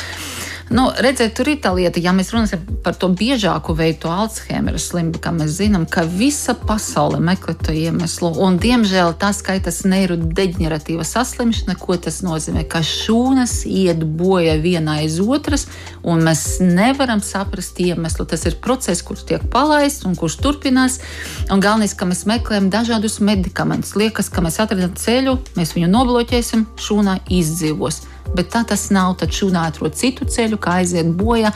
Nu, 0.70 0.90
redziet, 1.00 1.32
tur 1.32 1.48
ir 1.48 1.62
tā 1.64 1.70
lieta, 1.72 2.02
ja 2.04 2.12
mēs 2.12 2.34
runājam 2.34 2.66
par 2.84 2.98
to 3.00 3.08
biežāko 3.16 3.72
veidu, 3.78 4.10
Alzheimera 4.12 4.80
slimību, 4.82 5.22
kā 5.24 5.32
mēs 5.32 5.54
zinām, 5.62 5.86
ka 5.88 6.04
visa 6.04 6.58
pasaule 6.60 7.22
meklē 7.24 7.54
to 7.64 7.72
iemeslu. 7.72 8.34
Un, 8.44 8.58
diemžēl 8.60 9.14
tas, 9.22 9.40
ka 9.46 9.56
tas 9.64 9.86
neirodeģeneratīva 9.88 11.06
saslimšana, 11.08 11.78
ko 11.80 11.96
tas 12.04 12.20
nozīmē, 12.26 12.66
ka 12.68 12.82
šūnas 12.84 13.62
iet 13.64 14.04
bojā 14.20 14.58
viena 14.60 14.98
aiz 15.00 15.22
otras, 15.24 15.70
un 16.04 16.26
mēs 16.28 16.60
nevaram 16.60 17.24
saprast 17.24 17.80
iemeslu. 17.80 18.28
Tas 18.28 18.44
ir 18.50 18.60
process, 18.60 19.06
kurš 19.08 19.24
tiek 19.32 19.48
palaists 19.54 20.04
un 20.10 20.20
kurš 20.20 20.36
turpinās. 20.44 21.00
Un 21.48 21.64
galvenais, 21.64 21.96
ka 21.96 22.10
mēs 22.12 22.26
meklējam 22.28 22.68
dažādus 22.76 23.22
medikamentus. 23.24 23.96
Liekas, 23.96 24.28
ka 24.28 24.44
mēs 24.44 24.60
atradam 24.60 24.92
ceļu, 25.00 25.40
mēs 25.56 25.78
viņu 25.80 25.94
nobloķēsim, 25.96 26.68
šūnā 26.76 27.22
izdzīvos 27.40 28.04
bet 28.36 28.52
tā 28.54 28.64
tas 28.68 28.88
nav. 28.94 29.16
Tad 29.22 29.36
šūnā 29.36 29.68
atrod 29.72 29.96
citu 29.98 30.28
ceļu, 30.28 30.60
kā 30.62 30.80
aiziet 30.82 31.10
bojā. 31.20 31.54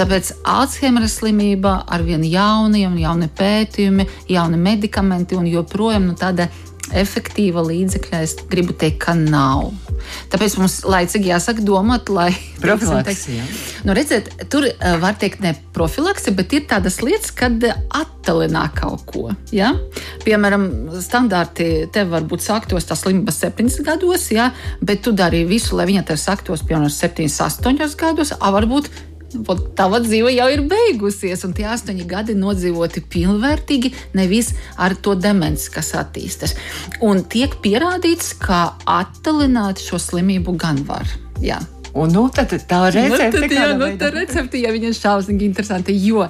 Tāpēc 0.00 0.32
Alzheimera 0.48 1.08
slimība 1.10 1.80
ar 1.86 2.04
vien 2.06 2.24
jauniem, 2.26 2.98
jauni 3.02 3.30
pētījumi, 3.36 4.08
jauni 4.32 4.60
medikamenti 4.60 5.38
un 5.38 5.48
joprojām 5.50 6.10
nu, 6.10 6.18
tāda 6.18 6.50
efektīva 6.96 7.62
līdzekļa, 7.66 8.24
es 8.26 8.36
gribu 8.50 8.74
teikt, 8.76 9.02
ka 9.06 9.14
nav. 9.18 9.70
Tāpēc 10.32 10.56
mums 10.60 10.80
laicīgi 10.88 11.32
jāsaka 11.32 11.64
domāt, 11.66 12.10
lai. 12.12 12.30
Profilakse. 12.64 13.38
Nu, 13.86 13.94
redziet, 13.96 14.30
tur 14.52 14.66
uh, 14.68 14.94
var 15.02 15.16
teikt 15.20 15.42
ne 15.44 15.54
profilakse, 15.74 16.34
bet 16.36 16.52
ir 16.56 16.66
tādas 16.70 17.00
lietas, 17.04 17.32
kad 17.36 17.62
attālinā 17.64 18.66
kaut 18.76 19.06
ko. 19.08 19.26
Ja? 19.54 19.72
Piemēram, 20.26 20.66
standarti 21.02 21.70
tev 21.94 22.12
varbūt 22.14 22.44
sāktos 22.44 22.88
tā 22.88 22.98
slimība 22.98 23.34
70 23.34 23.86
gados, 23.86 24.28
ja? 24.34 24.50
bet 24.84 25.04
tu 25.06 25.14
dari 25.16 25.44
visu, 25.48 25.76
lai 25.78 25.88
viņa 25.90 26.06
tev 26.10 26.20
sāktos 26.20 26.66
piemēram 26.68 26.92
7, 26.92 27.30
8 27.30 27.96
gados, 28.00 28.34
a 28.36 28.52
varbūt 28.54 28.90
tava 29.78 30.00
dzīve 30.02 30.32
jau 30.34 30.46
ir 30.50 30.62
beigusies, 30.70 31.44
un 31.46 31.54
tie 31.56 31.66
astoņi 31.70 32.06
gadi 32.10 32.36
nodzīvoti 32.38 33.02
pilnvērtīgi, 33.12 33.92
nevis 34.18 34.52
ar 34.76 34.96
to 34.98 35.14
demenci, 35.18 35.70
kas 35.74 35.92
attīstas. 35.98 36.56
Un 37.04 37.22
tiek 37.30 37.58
pierādīts, 37.62 38.34
ka 38.40 38.62
attālināt 38.86 39.82
šo 39.82 40.00
slimību 40.02 40.56
gan 40.60 40.82
var. 40.88 41.06
Jā. 41.42 41.60
Un 41.90 42.12
nu, 42.14 42.28
tad 42.30 42.52
tā 42.70 42.84
recepte, 42.94 43.30
nu, 43.34 43.48
tad, 43.48 43.54
jā, 43.54 43.70
nu, 43.74 43.86
tā 43.98 44.10
recepte, 44.14 44.60
ja 44.62 44.70
viņa 44.70 44.92
ir 44.92 44.98
šausmīgi 44.98 45.48
interesanta, 45.48 45.90
jo 45.90 46.22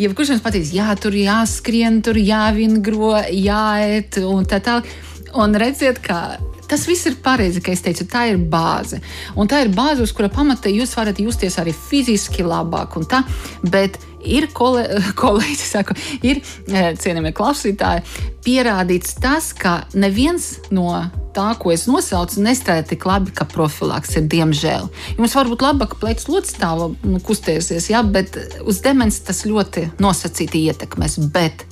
jebkurš 0.00 0.32
mums 0.32 0.44
pateiks, 0.44 0.72
jā, 0.72 0.88
tur 0.96 1.16
jāskrien, 1.16 2.00
tur 2.04 2.16
jāvingro, 2.16 3.18
jāiet 3.28 4.22
un 4.24 4.48
tā 4.48 4.62
tālāk. 4.64 4.88
Un 5.36 5.56
redziet, 5.56 6.00
kā 6.04 6.38
Tas 6.72 6.86
viss 6.88 7.04
ir 7.04 7.18
pareizi, 7.20 7.60
ka 7.60 7.68
es 7.74 7.82
teicu, 7.84 8.06
tā 8.08 8.22
ir 8.30 8.38
bāze. 8.48 8.96
Un 9.36 9.50
tā 9.50 9.58
ir 9.60 9.68
bāze, 9.76 10.00
uz 10.00 10.14
kura 10.16 10.30
pamata 10.32 10.72
jūs 10.72 10.94
varat 10.96 11.18
justies 11.20 11.58
arī 11.60 11.74
fiziski 11.76 12.46
labāk. 12.46 12.96
Tā, 13.10 13.20
bet 13.68 13.98
ir 14.24 14.48
kole, 14.56 14.86
kolēģi, 15.20 15.66
saku, 15.66 15.98
ir 16.24 16.40
e, 16.40 16.86
cienījamie 16.96 17.34
klausītāji, 17.36 18.06
pierādīts 18.46 19.18
tas, 19.20 19.52
ka 19.52 19.82
neviens 19.92 20.54
no 20.72 20.88
tā, 21.36 21.48
ko 21.60 21.72
es 21.74 21.86
nosaucu, 21.90 22.42
nestrādā 22.44 22.86
tik 22.92 23.06
labi 23.08 23.34
kā 23.36 23.46
profilakse, 23.48 24.24
diemžēl. 24.32 24.88
Jums 25.18 25.36
var 25.38 25.50
būt 25.52 25.64
labāka 25.64 26.00
plecs 26.00 26.28
lodstāva 26.30 26.90
nu, 27.04 27.20
kustēsies, 27.24 27.90
ja, 27.92 28.02
bet 28.02 28.38
uz 28.66 28.82
demenci 28.84 29.22
tas 29.26 29.44
ļoti 29.48 29.88
nosacīti 30.02 30.66
ietekmēs. 30.70 31.18
Bet 31.32 31.66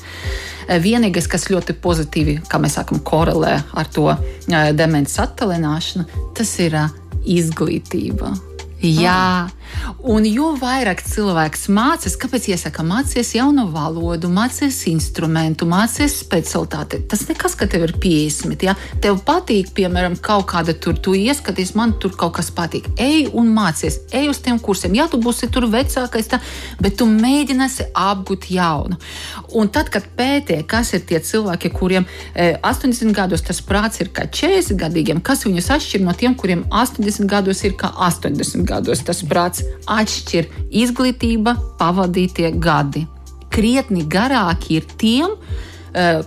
Eh, 0.71 0.79
vienīgais, 0.79 1.27
kas 1.27 1.49
ļoti 1.51 1.75
pozitīvi, 1.83 2.37
kā 2.47 2.61
mēs 2.63 2.77
sakām, 2.79 3.01
korelē 3.03 3.57
ar 3.75 3.89
to 3.91 4.07
eh, 4.13 4.71
demences 4.77 5.19
attālināšanu, 5.19 6.05
tas 6.39 6.53
ir 6.63 6.77
eh, 6.79 6.93
izglītība. 7.39 8.31
Jā, 8.81 9.49
un 10.03 10.25
jo 10.29 10.53
vairāk 10.61 11.03
cilvēks 11.05 11.69
mācās, 11.73 12.17
kāpēc 12.21 12.49
iesaka 12.55 12.85
mācīties 12.87 13.35
jaunu 13.37 13.67
valodu, 13.73 14.31
mācīties 14.33 14.83
instrumentu, 14.91 15.69
mācīties 15.71 16.17
specialitāti. 16.23 17.03
Tas 17.11 17.27
nekas, 17.29 17.57
ka 17.59 17.69
tev 17.71 17.87
ir 17.89 17.95
50. 18.01 18.67
Ja? 18.67 18.77
Tev 19.03 19.21
patīk, 19.27 19.73
piemēram, 19.77 20.17
kaut 20.25 20.49
kāda 20.53 20.75
tur, 20.75 20.99
tu 20.99 21.15
ieskaties, 21.19 21.75
man 21.79 21.95
tur 22.01 22.15
kaut 22.19 22.37
kas 22.39 22.51
patīk. 22.55 22.89
Ej 23.01 23.31
un 23.37 23.53
mācies, 23.55 24.01
ej 24.17 24.31
uz 24.33 24.41
tiem 24.45 24.61
kursiem. 24.63 24.97
Jā, 24.99 25.09
tu 25.11 25.21
būsi 25.23 25.51
tur 25.53 25.69
vecākais, 25.71 26.31
tā, 26.33 26.41
bet 26.81 26.99
tu 27.01 27.09
mēģināsi 27.11 27.91
apgūt 27.97 28.51
jaunu. 28.55 28.99
Un 29.57 29.71
tad, 29.73 29.91
kad 29.93 30.07
pētīja, 30.17 30.67
kas 30.69 30.95
ir 30.97 31.05
tie 31.09 31.21
cilvēki, 31.25 31.73
kuriem 31.75 32.07
e, 32.35 32.53
80 32.63 33.15
gados 33.17 33.45
tas 33.47 33.61
prāts 33.65 34.01
ir 34.03 34.13
kā 34.15 34.27
40 34.27 34.79
gadīgiem, 34.81 35.23
kas 35.25 35.45
viņus 35.47 35.71
atšķir 35.77 36.05
no 36.07 36.15
tiem, 36.17 36.37
kuriem 36.39 36.65
80 36.71 37.29
gados 37.31 37.63
ir 37.67 37.77
kā 37.79 37.91
80 38.09 38.67
gados 38.69 39.03
tas 39.07 39.23
prāts 39.27 39.60
atšķir 39.91 40.51
izglītība, 40.83 41.57
pavadītie 41.81 42.53
gadi. 42.59 43.07
Krietni 43.51 44.05
garāki 44.07 44.79
ir 44.79 44.87
tiem, 45.01 45.35
uh, 45.35 45.69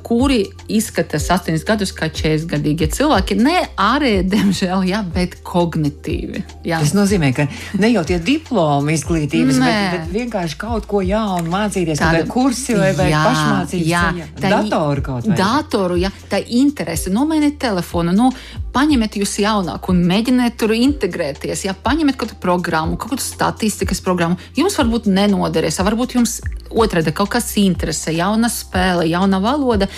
kuri 0.04 0.44
izskatās 0.72 1.30
8 1.32 1.64
gadus 1.68 1.94
kā 1.96 2.10
40 2.12 2.48
gadīgi 2.52 2.90
cilvēki. 2.94 3.38
Ne 3.40 3.56
ārēji, 3.80 4.24
diemžēl, 4.32 4.84
jā, 4.90 5.02
bet 5.16 5.38
kognitīvi. 5.46 6.44
Jā. 6.68 6.82
Tas 6.84 6.94
nozīmē, 6.98 7.32
ka 7.36 7.48
ne 7.80 7.92
jau 7.94 8.04
tie 8.08 8.20
diplomi 8.24 8.96
izglītības, 8.98 9.62
bet, 9.64 9.98
bet 9.98 10.12
vienkārši 10.18 10.60
kaut 10.62 10.88
ko 10.90 11.04
jaunu 11.06 11.52
mācīties, 11.54 12.02
kāda 12.02 12.26
kursi 12.32 12.78
vai, 12.80 12.92
vai 12.98 13.10
jā, 13.14 13.24
pašmācības 13.28 13.90
jā, 13.90 14.04
tā, 14.40 14.52
datoru 14.58 15.06
kaut 15.06 15.30
vai. 15.32 15.40
Datoru, 15.40 16.00
jā, 16.04 16.12
tā 16.32 16.42
interese, 16.60 17.14
nomainiet 17.14 17.60
telefonu. 17.62 18.16
Nu, 18.16 18.32
paņemiet 18.74 19.18
jūs 19.20 19.38
jaunāku 19.44 19.94
un 19.94 20.02
mēģiniet 20.10 20.58
tur 20.60 20.74
integrēties. 20.76 21.66
Ja 21.68 21.76
paņemiet 21.78 22.18
kādu 22.20 22.38
programmu, 22.42 22.98
kaut 22.98 23.16
kādu 23.16 23.26
statistikas 23.26 24.02
programmu, 24.04 24.40
jums 24.58 24.78
varbūt 24.80 25.10
nenoderēs, 25.12 25.82
varbūt 25.86 26.18
jums 26.18 26.40
otrādi 26.74 27.14
kaut 27.16 27.32
kas 27.36 27.52
interesē, 27.62 28.14
jauna 28.18 28.50
spēle, 28.52 29.06
jauna 29.12 29.40
valoda. 29.44 29.90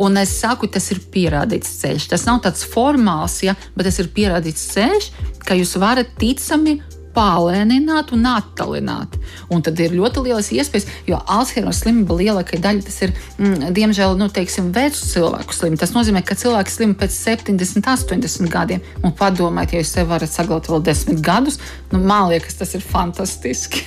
Un 0.00 0.20
es 0.20 0.36
saku, 0.42 0.70
tas 0.70 0.90
ir 0.94 1.02
pierādīts 1.12 1.80
ceļš. 1.82 2.10
Tas 2.14 2.26
nav 2.28 2.42
tāds 2.46 2.64
formāls, 2.66 3.40
ja, 3.46 3.56
bet 3.74 3.90
tas 3.90 3.98
ir 4.02 4.12
pierādīts 4.14 4.70
ceļš, 4.74 5.10
ka 5.46 5.58
jūs 5.58 5.76
varat 5.82 6.14
ticami 6.20 6.78
palēnināt 7.14 8.12
un 8.14 8.26
attālināt. 8.30 9.16
Un 9.50 9.64
tad 9.66 9.80
ir 9.82 9.94
ļoti 9.96 10.24
lielas 10.26 10.50
iespējas, 10.54 10.88
jo 11.08 11.20
Alzheimer 11.30 11.74
slimība 11.76 12.18
lielākajai 12.20 12.62
daļai 12.64 12.86
tas 12.86 12.98
ir, 13.06 13.14
mm, 13.38 13.70
diemžēl, 13.76 14.16
nu, 14.20 14.30
teiksim, 14.32 14.72
vecu 14.76 15.06
cilvēku 15.12 15.56
slimība. 15.56 15.82
Tas 15.84 15.94
nozīmē, 15.96 16.24
ka 16.26 16.38
cilvēks 16.38 16.78
slim 16.80 16.94
pēc 16.98 17.16
70, 17.16 17.86
80 17.94 18.52
gadiem. 18.52 18.84
Un 19.02 19.16
padomājiet, 19.16 19.72
ja 19.72 19.84
jūs 19.84 19.94
sev 19.96 20.12
varat 20.12 20.32
saglabāt 20.32 20.70
vēl 20.70 20.84
10 20.90 21.24
gadus, 21.24 21.60
nu, 21.92 22.02
man 22.02 22.30
liekas, 22.32 22.58
tas 22.60 22.74
ir 22.78 22.84
fantastiski. 22.84 23.86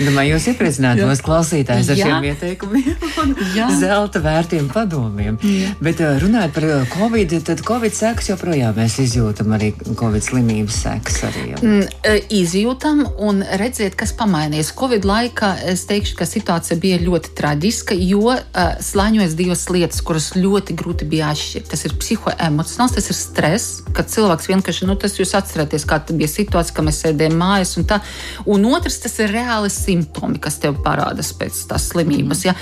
Domāju, 0.00 0.32
jūs 0.32 0.46
iepriecināt 0.54 1.00
mūsu 1.04 1.24
klausītājus 1.26 1.90
ar 1.92 1.98
Jā. 1.98 2.06
šiem 2.08 2.26
ieteikumiem 2.30 3.02
un 3.20 3.34
zelta 3.76 4.22
vērtiem 4.24 4.70
padomiem. 4.72 5.36
Jā. 5.44 5.74
Bet 5.84 6.00
uh, 6.00 6.14
runājot 6.22 6.54
par 6.56 6.66
uh, 6.68 6.86
Covid, 6.94 7.34
tad 7.44 7.60
Covid 7.66 7.96
sekas 7.96 8.30
joprojām 8.30 8.78
mēs 8.80 8.96
izjūtam 9.02 9.52
arī 9.56 9.74
Covid 9.98 10.24
slimības 10.24 10.78
sekas. 10.86 11.18
Arī, 11.28 11.44
mm, 11.58 11.82
uh, 11.84 12.16
izjūtam 12.32 13.02
un 13.20 13.42
redziet, 13.60 13.96
kas 14.00 14.14
pamainījies. 14.16 14.72
Covid 14.78 15.04
laikā 15.08 15.52
es 15.68 15.84
teikšu, 15.90 16.16
ka 16.16 16.28
situācija 16.28 16.80
bija 16.80 17.02
ļoti 17.04 17.34
traģiska, 17.36 17.98
jo 18.00 18.32
uh, 18.32 18.40
slāņojas 18.80 19.36
divas 19.36 19.66
lietas, 19.68 20.00
kuras 20.06 20.30
ļoti 20.38 20.78
grūti 20.80 21.10
bija 21.12 21.28
atšķirt. 21.34 21.68
Tas 21.74 21.84
ir 21.84 21.96
psihoemocionāls, 22.00 22.96
tas 22.96 23.12
ir 23.12 23.20
stress, 23.20 23.84
kad 23.96 24.08
cilvēks 24.08 24.48
vienkārši, 24.54 24.88
nu 24.88 24.96
tas 24.96 25.20
jūs 25.20 25.36
atceraties, 25.36 25.84
kā 25.84 26.00
bija 26.08 26.32
situācija, 26.38 26.78
ka 26.78 26.88
mēs 26.88 27.04
sēdējām 27.04 27.36
mājās 27.44 27.76
un 27.76 27.88
tā. 27.90 28.00
Un 28.48 28.64
otrs, 28.72 29.02
tas 29.04 29.20
ir 29.20 29.36
reāls 29.36 29.76
simptomi, 29.90 30.40
kas 30.42 30.60
tev 30.62 30.80
parādās 30.84 31.34
pēc 31.36 31.64
tās 31.70 31.90
slimības. 31.90 32.46
Ja? 32.46 32.56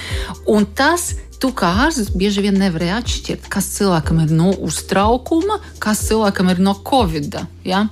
Un 0.49 0.69
tas 0.79 1.13
tu 1.39 1.53
kā 1.55 1.71
ārsts 1.87 2.13
bieži 2.19 2.43
vien 2.49 2.59
nevari 2.59 2.91
atšķirt, 2.97 3.47
kas 3.53 3.71
cilvēkam 3.77 4.25
ir 4.25 4.35
no 4.35 4.51
uztraukuma, 4.67 5.61
kas 5.83 6.03
cilvēkam 6.09 6.51
ir 6.55 6.63
no 6.65 6.75
covid. 6.87 7.39
Ja? 7.69 7.85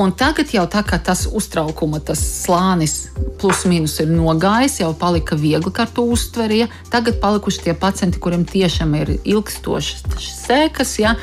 Un 0.00 0.14
tagad 0.18 0.50
jau 0.54 0.64
tā 0.70 0.82
kā 0.86 0.98
tas 1.02 1.26
uztraukuma 1.30 2.00
tas 2.02 2.22
slānis 2.44 2.96
plus 3.40 3.64
mīnus 3.68 3.98
ir 4.02 4.10
nogājis, 4.10 4.80
jau 4.82 4.92
palika 4.98 5.36
viegli 5.38 5.72
ar 5.78 5.90
to 5.94 6.06
uztveri. 6.14 6.64
Ja? 6.64 6.70
Tagad 6.92 7.20
palikuši 7.22 7.66
tie 7.66 7.76
pacienti, 7.78 8.20
kuriem 8.22 8.46
tiešām 8.48 8.96
ir 9.00 9.14
ilgstošas 9.20 10.04
sekas. 10.46 10.96
Ja? 11.02 11.14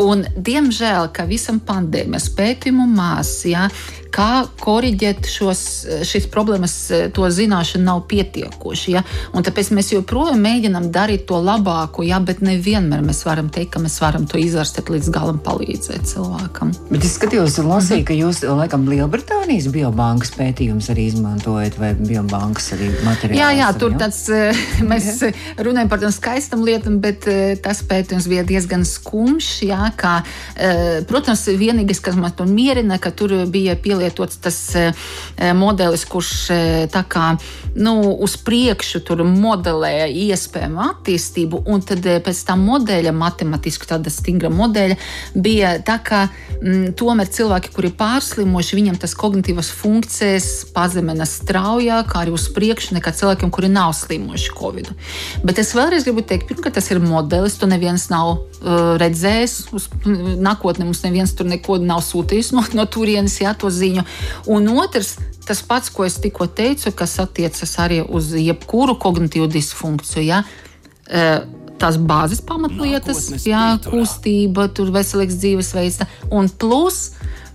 Un, 0.00 0.26
diemžēl, 0.34 1.12
ka 1.14 1.28
visam 1.28 1.60
pandēmijas 1.60 2.30
pētījumu 2.38 2.88
mās, 2.90 3.40
ja? 3.48 3.68
kā 4.14 4.46
korģēt 4.60 5.28
šos, 5.28 5.62
šīs 6.08 6.28
problēmas, 6.32 6.74
to 7.14 7.28
zināšanu 7.32 7.84
nav 7.84 8.04
pietiekoši. 8.10 8.94
Ja? 8.96 9.04
Un 9.36 9.46
tāpēc 9.46 9.70
mēs 9.76 9.92
joprojām 9.92 10.40
mēģinām 10.44 10.90
darīt 10.94 11.26
to 11.28 11.40
labāko, 11.42 12.04
ja? 12.06 12.20
bet 12.24 12.42
nevienmēr 12.44 13.04
mēs 13.04 13.24
varam 13.28 13.50
teikt, 13.52 13.74
ka 13.76 13.84
mēs 13.84 14.00
varam 14.02 14.26
to 14.28 14.40
izvērst 14.40 14.80
līdz 14.88 15.12
galam, 15.14 15.40
palīdzēt 15.44 16.08
cilvēkam. 16.08 16.72
Bet 16.88 17.04
es 17.08 17.14
skatījos, 17.16 17.56
lasīju, 17.64 18.04
ka 18.04 18.14
jūs 18.16 18.42
laikam 18.44 18.84
Lielbritānijas 19.48 19.72
biobankas 19.72 20.30
pētījums 20.36 20.90
arī 20.92 21.06
izmantojat, 21.08 21.78
vai 21.80 21.94
biobankas 21.96 22.66
arī 22.74 22.90
materiālus. 23.00 23.38
Jā, 23.38 23.46
jā, 23.56 23.68
tur 23.80 23.94
tāds, 23.96 24.18
eh, 24.28 24.58
mēs 24.90 25.22
runājam 25.56 25.88
par 25.88 26.02
tādām 26.02 26.12
skaistām 26.12 26.64
lietām, 26.66 26.98
bet 27.00 27.24
eh, 27.32 27.54
tas 27.56 27.80
pētījums 27.80 28.28
bija 28.28 28.44
diezgan 28.44 28.84
skumjš. 28.84 29.48
Jā, 29.70 29.88
kā, 29.96 30.18
eh, 30.52 31.00
protams, 31.08 31.46
vienīgais, 31.48 32.02
kas 32.04 32.18
man 32.20 32.34
tur 32.36 32.50
mierina, 32.50 32.98
ka 33.00 33.08
tur 33.08 33.32
bija 33.48 33.72
pielietots 33.80 34.36
tas 34.44 34.58
modelis, 35.56 36.04
kurš 36.04 36.30
tā 36.92 37.00
kā 37.08 37.30
nu, 37.78 37.94
uz 38.20 38.36
priekšu 38.44 39.00
tur 39.06 39.22
modelēja 39.24 40.08
iespējamu 40.10 40.82
attīstību, 40.90 41.62
un 41.70 41.82
tad 41.86 42.04
pēc 42.24 42.42
tam 42.48 42.66
modeļa, 42.68 43.14
matemātiski 43.16 43.88
tāda 43.88 44.12
stingra 44.12 44.50
modeļa, 44.52 44.98
bija 45.34 45.76
tā, 45.86 45.98
ka 46.04 46.20
m, 46.26 46.60
mm, 46.60 46.94
tomēr 46.98 47.30
cilvēki, 47.38 47.72
kuri 47.74 47.92
pārslimoši, 47.96 48.78
viņiem 48.78 48.98
tas 49.00 49.16
kognitīvas 49.38 49.68
funkcijas 49.70 50.46
pazemina 50.74 51.24
straujāk, 51.26 52.10
arī 52.18 52.32
uz 52.34 52.48
priekšu 52.50 52.96
nekā 52.96 53.12
cilvēkiem, 53.14 53.50
kuri 53.54 53.68
nav 53.70 53.92
slimoši 53.94 54.54
Covid. 54.58 54.90
Bet 55.44 55.58
es 55.58 55.74
vēlreiz 55.76 56.04
gribu 56.04 56.24
teikt, 56.26 56.50
ka 56.60 56.70
tas 56.70 56.90
ir 56.90 56.98
modelis, 56.98 57.58
to 57.58 57.68
neviens 57.70 58.08
nav 58.10 58.32
uh, 58.34 58.96
redzējis. 58.98 59.70
Uz 59.72 59.88
nākotnē 60.42 60.84
mums 60.88 61.04
neviens 61.04 61.34
tur 61.34 61.46
neko 61.46 61.78
nav 61.78 62.02
sūtījis 62.02 62.52
no, 62.56 62.64
no 62.74 62.86
turienes, 62.86 63.38
jā, 63.40 63.54
to 63.54 63.70
ziņu. 63.70 64.04
Un 64.50 64.68
otrs, 64.74 65.18
tas 65.46 65.62
pats, 65.62 65.90
ko 65.90 66.04
es 66.08 66.18
tikko 66.18 66.48
teicu, 66.50 66.90
kas 66.92 67.18
attiecas 67.22 67.78
arī 67.78 68.02
uz 68.02 68.34
jebkuru 68.34 68.98
kognitīvu 68.98 69.46
disfunkciju. 69.54 70.26
Ja? 70.26 70.42
Uh, 71.06 71.46
tās 71.78 71.94
bāzes 71.94 72.42
pamatlietas, 72.42 73.28
jā, 73.46 73.78
kustība, 73.86 74.66
tur 74.74 74.90
veselīgs 74.90 75.38
dzīvesveids 75.38 76.02
un 76.34 76.50
plus 76.50 77.12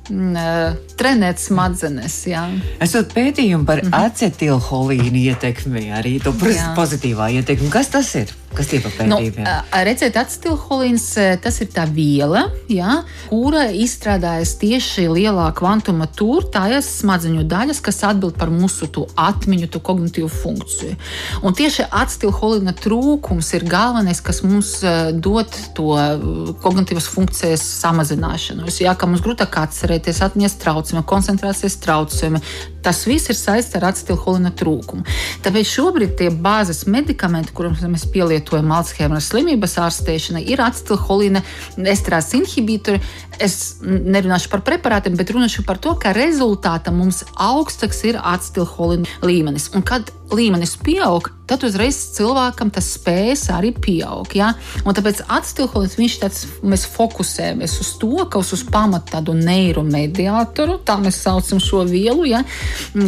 trenēt 0.09 1.39
smadzenes. 1.39 2.17
Jā. 2.27 2.43
Esot 2.83 3.13
pētījumi 3.15 3.65
par 3.65 3.83
mm 3.83 3.89
-hmm. 3.89 4.05
acetilholīnu 4.05 5.17
ietekmi, 5.31 5.91
arī 5.91 6.19
to 6.23 6.33
pozitīvā 6.75 7.31
ietekmi. 7.39 7.69
Kas 7.69 7.87
tas 7.87 8.15
ir? 8.15 8.33
Kas 8.53 8.69
par 8.83 8.93
pētījumiem? 8.97 9.43
Nu, 9.43 9.53
redzēt, 9.87 10.17
acetilholīns 10.19 11.05
tas 11.43 11.59
ir 11.63 11.69
tā 11.73 11.85
viela, 11.89 12.45
jā, 12.71 12.99
kura 13.29 13.65
izstrādājas 13.73 14.55
tieši 14.61 15.07
lielā 15.09 15.47
kvantuma 15.57 16.07
tur, 16.07 16.45
tās 16.53 16.89
smadzeņu 16.99 17.45
daļas, 17.49 17.81
kas 17.83 18.03
atbild 18.07 18.37
par 18.39 18.51
mūsu 18.53 18.89
atmiņu, 19.19 19.69
to 19.73 19.81
kognitīvu 19.83 20.29
funkciju. 20.31 20.97
Un 21.43 21.55
tieši 21.57 21.87
acetilholīna 21.89 22.75
trūkums 22.77 23.53
ir 23.57 23.65
galvenais, 23.69 24.21
kas 24.23 24.43
mums 24.45 24.75
dod 25.17 25.49
to 25.77 25.95
kognitīvas 26.63 27.09
funkcijas 27.09 27.63
samazināšanos. 27.81 28.81
Jā, 28.83 28.93
ka 28.97 29.09
mums 29.09 29.23
grūtāk 29.25 29.57
atcerēties, 29.63 30.21
atmiņas 30.27 30.59
traucējumi, 30.61 31.05
koncentrācijas 31.09 31.79
traucējumi. 31.83 32.43
Tas 32.84 33.04
viss 33.08 33.32
ir 33.32 33.38
saistīts 33.39 33.78
ar 33.80 33.88
acetilholīna 33.91 34.52
trūkumu. 34.60 35.06
Tāpēc 35.46 35.69
šobrīd 35.69 36.15
tie 36.19 36.30
bāzes 36.32 36.84
medikamenti, 36.89 37.54
kurus 37.56 37.84
mēs 37.88 38.06
pielietojam, 38.12 38.72
Alzheimera 38.76 39.22
slimības 39.24 39.78
ārstēšanai, 39.86 40.43
ir 40.52 40.63
acetilholīna 40.63 41.43
estrādes 41.93 42.34
inhibitori. 42.38 43.02
Es 43.43 43.80
nerunāšu 43.84 44.52
par 44.52 44.65
preparātiem, 44.67 45.15
bet 45.19 45.32
runāšu 45.34 45.65
par 45.67 45.80
to, 45.82 45.96
ka 46.00 46.13
rezultātā 46.15 46.93
mums 46.93 47.24
augstāks 47.34 48.04
ir 48.10 48.19
acetilholīna 48.19 49.24
līmenis. 49.26 49.72
Un 49.74 49.86
kad 49.88 50.12
līmenis 50.36 50.76
pieaug, 50.84 51.30
tad 51.50 51.63
uzreiz 51.67 51.98
cilvēkam 52.15 52.72
tas 52.74 52.88
spējas 52.96 53.48
arī 53.54 53.74
pieaug. 53.76 54.30
Ja? 54.38 54.54
Un 54.84 54.96
tāpēc 54.96 55.24
acetilholīns 55.28 55.98
viņš 56.00 56.19
tāds, 56.24 56.46
mēs 56.63 56.86
fokusējamies 56.93 57.80
uz 57.84 57.91
to, 58.02 58.13
ka 58.30 58.41
uz, 58.41 58.63
pamata 58.74 59.17
tādu 59.17 59.36
neiromediātoru, 59.38 60.80
tā 60.88 60.98
mēs 61.02 61.22
saucam 61.26 61.62
šo 61.63 61.84
vielu, 61.89 62.28
ja? 62.30 62.43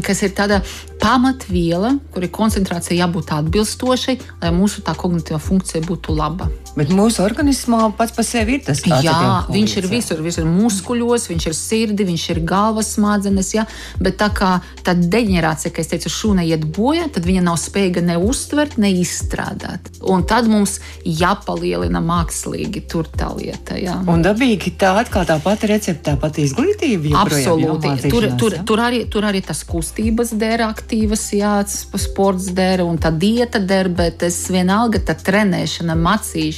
kas 0.05 0.25
ir 0.25 0.35
tāda 0.37 0.61
pamatviela, 1.01 1.95
kur 2.13 2.25
ir 2.25 2.33
koncentrācija 2.33 2.97
jābūt 3.03 3.33
atbilstošai, 3.35 4.19
lai 4.43 4.53
mūsu 4.55 4.83
tā 4.85 4.95
kognitīvā 4.97 5.41
funkcija 5.41 5.83
būtu 5.85 6.15
laba. 6.15 6.49
Bet 6.75 6.91
mūsu 6.91 7.21
organismā 7.23 7.87
pats 7.95 8.11
par 8.15 8.25
sevi 8.27 8.57
ir 8.57 8.63
tas 8.67 8.81
pats. 8.83 9.05
Jā, 9.05 9.19
viņš 9.47 9.75
ir 9.79 9.87
visur. 9.87 10.19
Viņš 10.23 10.39
ir 10.41 10.47
muskuļos, 10.49 11.29
viņš 11.31 11.45
ir 11.47 11.55
sirdi, 11.55 12.07
viņš 12.09 12.25
ir 12.33 12.41
galvas 12.47 12.91
smadzenes. 12.97 13.53
Ja? 13.55 13.63
Bet 14.01 14.17
tā 14.19 14.27
kā 14.35 14.57
tā 14.83 14.95
deģenerācija, 14.99 15.71
kā 15.71 15.83
es 15.83 15.91
teicu, 15.93 16.11
šūna 16.11 16.43
iet 16.43 16.67
bojā, 16.75 17.07
tad 17.15 17.27
viņa 17.27 17.43
nav 17.45 17.59
spējīga 17.61 18.03
ne 18.05 18.17
uztvert, 18.21 18.77
ne 18.81 18.91
izstrādāt. 18.99 19.91
Un 20.05 20.25
tad 20.27 20.49
mums 20.51 20.77
jāpalielina 21.05 22.01
mākslīgi 22.03 22.85
tur 22.91 23.09
tā 23.09 23.31
lieta. 23.35 23.79
Jā. 23.79 23.97
Un 24.11 24.25
dabīgi 24.25 24.75
tā 24.79 24.93
atkal 25.01 25.27
tā 25.29 25.39
pati 25.43 25.71
recepte, 25.71 26.03
tā 26.11 26.15
pati 26.19 26.45
izglītība. 26.45 27.15
Absolūti. 27.23 28.11
Tur, 28.11 28.29
tur, 28.39 28.57
tur, 28.67 28.83
arī, 28.83 29.05
tur 29.11 29.27
arī 29.27 29.41
tas 29.45 29.63
kustības 29.67 30.35
dēļ 30.35 30.65
aktīvas, 30.67 31.27
jā, 31.37 31.55
sports 31.65 32.51
dēļ 32.55 32.85
un 32.85 32.99
tā 33.01 33.13
dieta 33.15 33.61
dēļ, 33.63 33.91
bet 33.95 34.27
es 34.27 34.43
vienalga 34.53 35.01
tā 35.05 35.17
trenēšana, 35.17 35.95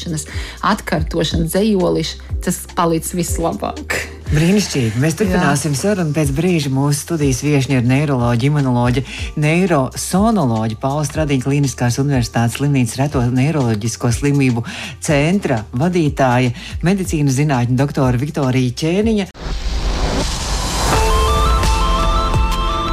runāšanas, 0.08 0.28
atkārtošana, 0.64 1.48
dzējoliši, 1.48 2.22
tas 2.44 2.66
palīdz 2.76 3.16
vislabāk. 3.18 4.17
Brīnišķīgi. 4.28 5.00
Mēs 5.00 5.16
turpināsim 5.16 5.76
sarunu 5.78 6.12
pēc 6.16 6.34
brīža. 6.36 6.72
Mūsu 6.74 7.00
studijas 7.06 7.40
viesiņa 7.46 7.80
ir 7.80 7.86
neiroloģija, 7.88 8.52
imunoloģija, 8.52 9.12
neirosonoloģija, 9.40 10.80
Paula 10.82 11.06
Stradiņa 11.08 11.46
Kliniskās 11.46 12.00
Universitātes 12.04 12.58
slimnīcas 12.60 13.00
reto 13.00 13.24
neiroloģisko 13.24 14.12
slimību 14.20 14.66
centra 15.06 15.62
vadītāja, 15.72 16.52
medicīnas 16.84 17.38
zinātņu 17.40 17.80
doktora 17.80 18.20
Viktorija 18.20 18.76
Ķēniņa. 18.84 19.30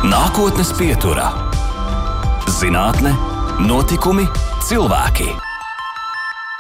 Nākotnes 0.04 0.70
pieturā- 0.78 1.32
zinātne, 2.60 3.16
notikumi, 3.58 4.28
cilvēki. 4.68 5.53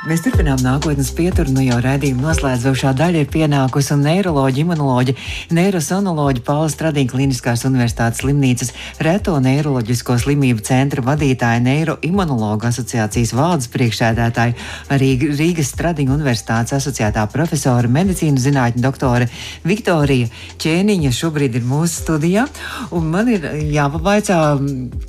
Mēs 0.04 0.20
turpinām 0.20 0.58
nākotnes 0.60 1.08
pieturu, 1.16 1.48
nu 1.56 1.62
jau 1.64 1.78
redzījuma 1.80 2.26
noslēdzošā 2.26 2.90
daļa 2.98 3.22
ir 3.22 3.28
pienākusi 3.32 3.94
un 3.94 4.02
neiroloģija, 4.04 4.66
imunoloģija, 4.66 5.22
neirosonoloģija 5.56 6.44
Paula 6.44 6.66
Stradīna 6.68 7.08
Kliniskās 7.08 7.64
Universitātes 7.64 8.20
slimnīcas 8.20 8.74
reto 9.06 9.38
neiroloģisko 9.40 10.18
slimību 10.26 10.60
centra 10.68 11.00
vadītāja 11.06 11.62
Neiroimunologa 11.64 12.68
asociācijas 12.68 13.32
valdes 13.32 13.72
priekšsēdētāja, 13.72 14.58
arī 14.92 15.10
Rīgas 15.24 15.72
Stradīna 15.72 16.18
Universitātes 16.18 16.76
asociētā 16.82 17.24
profesora 17.32 17.88
medicīnas 17.88 18.44
zinātņu 18.44 18.84
doktore 18.84 19.32
Viktorija 19.64 20.28
Ķēniņa 20.60 21.16
šobrīd 21.16 21.56
ir 21.56 21.64
mūsu 21.72 22.04
studijā. 22.04 22.44
Un 22.92 23.08
man 23.08 23.32
ir 23.32 23.48
jāpavaicā, 23.72 24.44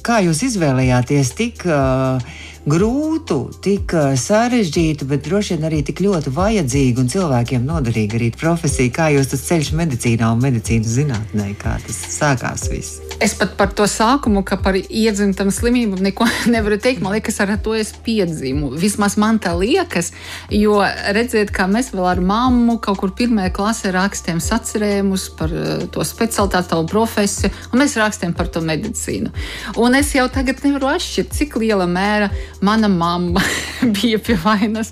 kā 0.07 0.23
jūs 0.23 0.45
izvēlējāties 0.53 1.35
tik 1.35 1.67
uh, 1.67 2.35
grūtu, 2.65 3.37
tik 3.61 3.93
sarežģītu, 4.19 5.05
bet 5.09 5.25
droši 5.27 5.55
vien 5.55 5.67
arī 5.69 5.81
tik 5.85 6.01
ļoti 6.01 6.33
vajadzīgu 6.33 7.03
un 7.03 7.09
cilvēkiem 7.13 7.65
noderīgu 7.65 8.17
arī 8.17 8.29
profesiju. 8.33 8.93
Kā 8.95 9.11
jūs 9.13 9.29
tas 9.33 9.43
ceļš 9.45 9.71
medicīnā 9.77 10.31
un 10.33 10.41
medicīnas 10.41 10.95
zinātnē, 10.97 11.51
kā 11.61 11.77
tas 11.85 11.99
sākās 12.15 12.65
viss? 12.71 13.01
Es 13.23 13.35
pat 13.37 13.53
par 13.59 13.69
to 13.77 13.85
sākumu, 13.87 14.41
ka 14.43 14.57
par 14.59 14.75
iedzimtam 14.75 15.51
slimībām 15.53 16.01
neko 16.03 16.27
nevaru 16.55 16.79
teikt. 16.81 17.03
Man 17.05 17.15
liekas, 17.15 17.37
ar 17.43 17.53
to 17.63 17.75
es 17.77 17.93
piedzimu. 18.05 18.73
Vismaz 18.81 19.15
man 19.21 19.39
tā 19.39 19.53
liekas, 19.55 20.11
jo 20.51 20.81
redziet, 21.15 21.53
kā 21.55 21.69
mēs 21.71 21.93
vēl 21.93 22.09
ar 22.15 22.23
mammu 22.25 22.79
kaut 22.83 22.99
kur 23.03 23.13
pirmajā 23.15 23.53
klasē 23.55 23.93
rakstījām 23.95 24.41
sacerējumus 24.43 25.29
par 25.37 25.53
to 25.93 26.03
specialitāti, 26.07 26.71
tavu 26.73 26.89
profesiju, 26.89 27.53
un 27.71 27.83
mēs 27.83 27.95
rakstījām 27.99 28.33
par 28.35 28.49
to 28.51 28.65
medicīnu. 28.65 29.31
Un 29.79 29.95
es 30.01 30.11
jau 30.17 30.25
tagad 30.33 30.65
nevaru 30.65 30.91
atšķirt, 30.95 31.31
cik 31.35 31.59
liela 31.61 31.87
mēra 31.89 32.31
mana 32.61 32.87
mamma 32.87 33.41
bija 33.95 34.19
pie 34.19 34.37
vainas. 34.43 34.91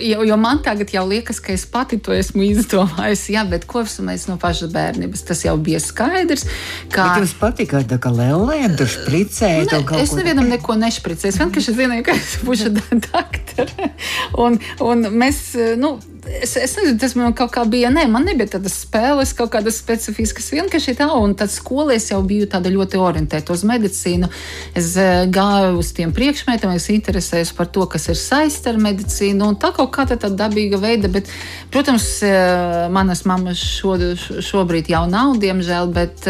Jo, 0.00 0.22
jo 0.24 0.36
man 0.40 0.62
tagad 0.64 0.92
jau 0.94 1.04
liekas, 1.08 1.40
ka 1.40 1.52
es 1.54 1.66
pati 1.70 1.98
to 1.98 2.14
esmu 2.14 2.44
izdomājusi. 2.46 3.34
Jā, 3.36 3.44
bet 3.48 3.66
kopš 3.70 3.98
mēs 4.06 4.26
no 4.30 4.38
pašas 4.40 4.72
bērnības 4.74 5.24
tas 5.28 5.44
jau 5.46 5.56
bija 5.56 5.80
skaidrs. 5.82 6.46
Ka... 6.92 7.08
Bet 7.14 7.24
jums 7.24 7.36
patika, 7.40 7.82
ka 7.98 8.12
lēlēm 8.14 8.76
tur 8.78 8.90
špricēja? 8.90 9.66
Ne, 9.70 10.02
es 10.02 10.14
nevienam 10.16 10.50
neko 10.52 10.78
nešpricēju. 10.80 11.34
Es 11.34 11.40
vienkārši 11.42 11.76
zināju, 11.78 12.06
ka 12.08 12.16
es 12.18 12.36
būšu 12.44 12.72
doktora. 13.08 13.90
Un, 14.40 14.58
un 14.84 15.08
mēs, 15.14 15.44
nu, 15.80 15.96
es, 16.28 16.56
es 16.56 16.74
nezinu, 16.78 16.98
tas 17.00 17.14
man 17.18 17.34
kaut 17.36 17.52
kā 17.54 17.64
bija. 17.68 17.90
Nē, 17.92 18.06
man 18.10 18.26
nebija 18.28 18.54
tādas 18.56 18.76
spēles, 18.84 19.34
kaut 19.36 19.52
kādas 19.54 19.78
specifiskas. 19.80 20.50
Vienkārši 20.54 20.96
tā, 20.98 21.08
un 21.18 21.36
tad 21.38 21.52
skolē 21.52 21.98
es 21.98 22.10
jau 22.10 22.20
biju 22.26 22.48
tāda 22.50 22.72
ļoti 22.74 23.00
orientēta 23.00 23.54
uz 23.54 23.64
medicīnu. 23.68 24.30
Es 24.76 24.92
uh, 25.00 25.24
gāju 25.30 25.78
uz 25.80 25.92
tiem 25.96 26.14
priekšmetiem, 26.16 26.74
es 26.74 26.90
interesējos 26.94 27.54
par 27.56 27.70
to, 27.74 27.86
kas 27.90 28.08
ir 28.12 28.20
saistīts 28.20 28.70
ar 28.70 28.80
medicīnu. 28.82 29.54
Tā 29.60 29.72
kaut 29.76 29.92
kā 29.94 30.06
tāda 30.10 30.32
dabīga 30.44 30.80
veida, 30.82 31.10
bet, 31.12 31.30
protams, 31.74 32.06
uh, 32.26 32.86
manas 32.94 33.24
mammas 33.28 33.60
šo, 33.60 33.96
šobrīd 34.44 34.92
jau 34.94 35.04
nav, 35.10 35.36
diemžēl. 35.42 35.92
Bet, 35.94 36.28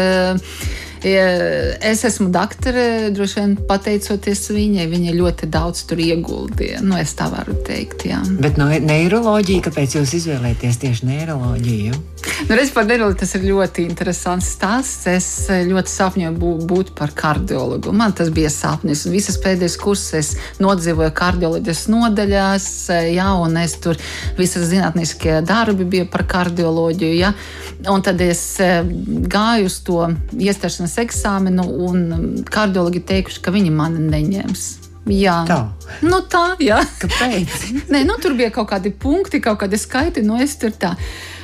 uh, 1.13 1.65
Es 1.85 2.03
esmu 2.07 2.29
doktore, 2.33 3.11
droši 3.13 3.39
vien 3.39 3.53
pateicoties 3.69 4.47
viņai. 4.49 4.87
Viņa 4.89 5.13
ļoti 5.15 5.49
daudz 5.53 5.83
tur 5.89 6.01
ieguldīja. 6.01 6.81
Nu, 6.81 6.97
es 6.97 7.13
tā 7.17 7.27
varu 7.29 7.53
teikt. 7.67 8.07
Jā. 8.09 8.23
Bet 8.41 8.57
no 8.57 8.67
neiroloģija, 8.71 9.67
kāpēc 9.67 9.99
jūs 9.99 10.15
izvēlēties 10.21 10.79
tieši 10.81 11.09
neiroloģiju? 11.11 11.99
Nu, 12.49 12.55
redz, 12.57 12.71
par 12.73 12.87
neiroloģiju 12.89 13.19
tas 13.21 13.35
ir 13.37 13.45
ļoti 13.45 13.85
interesants 13.85 14.49
stāsts. 14.55 15.05
Es 15.11 15.27
eh, 15.53 15.61
ļoti 15.69 15.91
sapņoju 15.93 16.53
būt 16.65 16.91
par 16.97 17.13
kardiologu. 17.15 17.93
Man 17.95 18.15
tas 18.17 18.31
bija 18.33 18.49
sapnis. 18.53 19.05
Un 19.05 19.15
visas 19.15 19.37
pēdējās 19.43 19.77
kursus 19.81 20.17
es 20.19 20.31
nodzīvoju 20.63 21.13
kardioloģijas 21.15 21.85
nodaļās, 21.93 22.67
eh, 22.95 23.11
jā, 23.19 23.29
un 23.45 23.59
es 23.61 23.77
tur 23.83 23.99
visas 24.39 24.67
zinātniskie 24.71 25.37
darbi 25.45 25.87
bija 25.95 26.09
par 26.09 26.25
kardioloģiju. 26.33 27.13
Jā. 27.21 27.33
Un 27.91 28.01
tad 28.05 28.21
es 28.25 28.41
eh, 28.63 28.81
gāju 29.35 29.69
uz 29.69 29.79
to 29.85 30.01
iestāšanās 30.33 30.94
eksāmenu, 31.01 31.65
un 31.87 32.43
kardiologi 32.49 33.03
teikuši, 33.05 33.43
ka 33.45 33.53
viņi 33.55 33.71
mani 33.75 34.03
neņems. 34.09 34.65
Jā, 35.05 35.43
tā. 35.45 35.59
Nu, 36.01 36.19
tā 36.25 36.55
jā. 36.63 36.79
Kāpēc? 37.01 37.65
Nē, 37.93 38.01
nu, 38.07 38.17
tur 38.21 38.33
bija 38.37 38.49
kaut 38.53 38.71
kādi 38.71 38.89
punkti, 38.89 39.41
kaut 39.43 39.59
kādi 39.61 39.77
skaiti. 39.77 40.25
Nu, 40.25 40.39
es 40.41 40.57
tur 40.61 40.73
tā. 40.73 40.95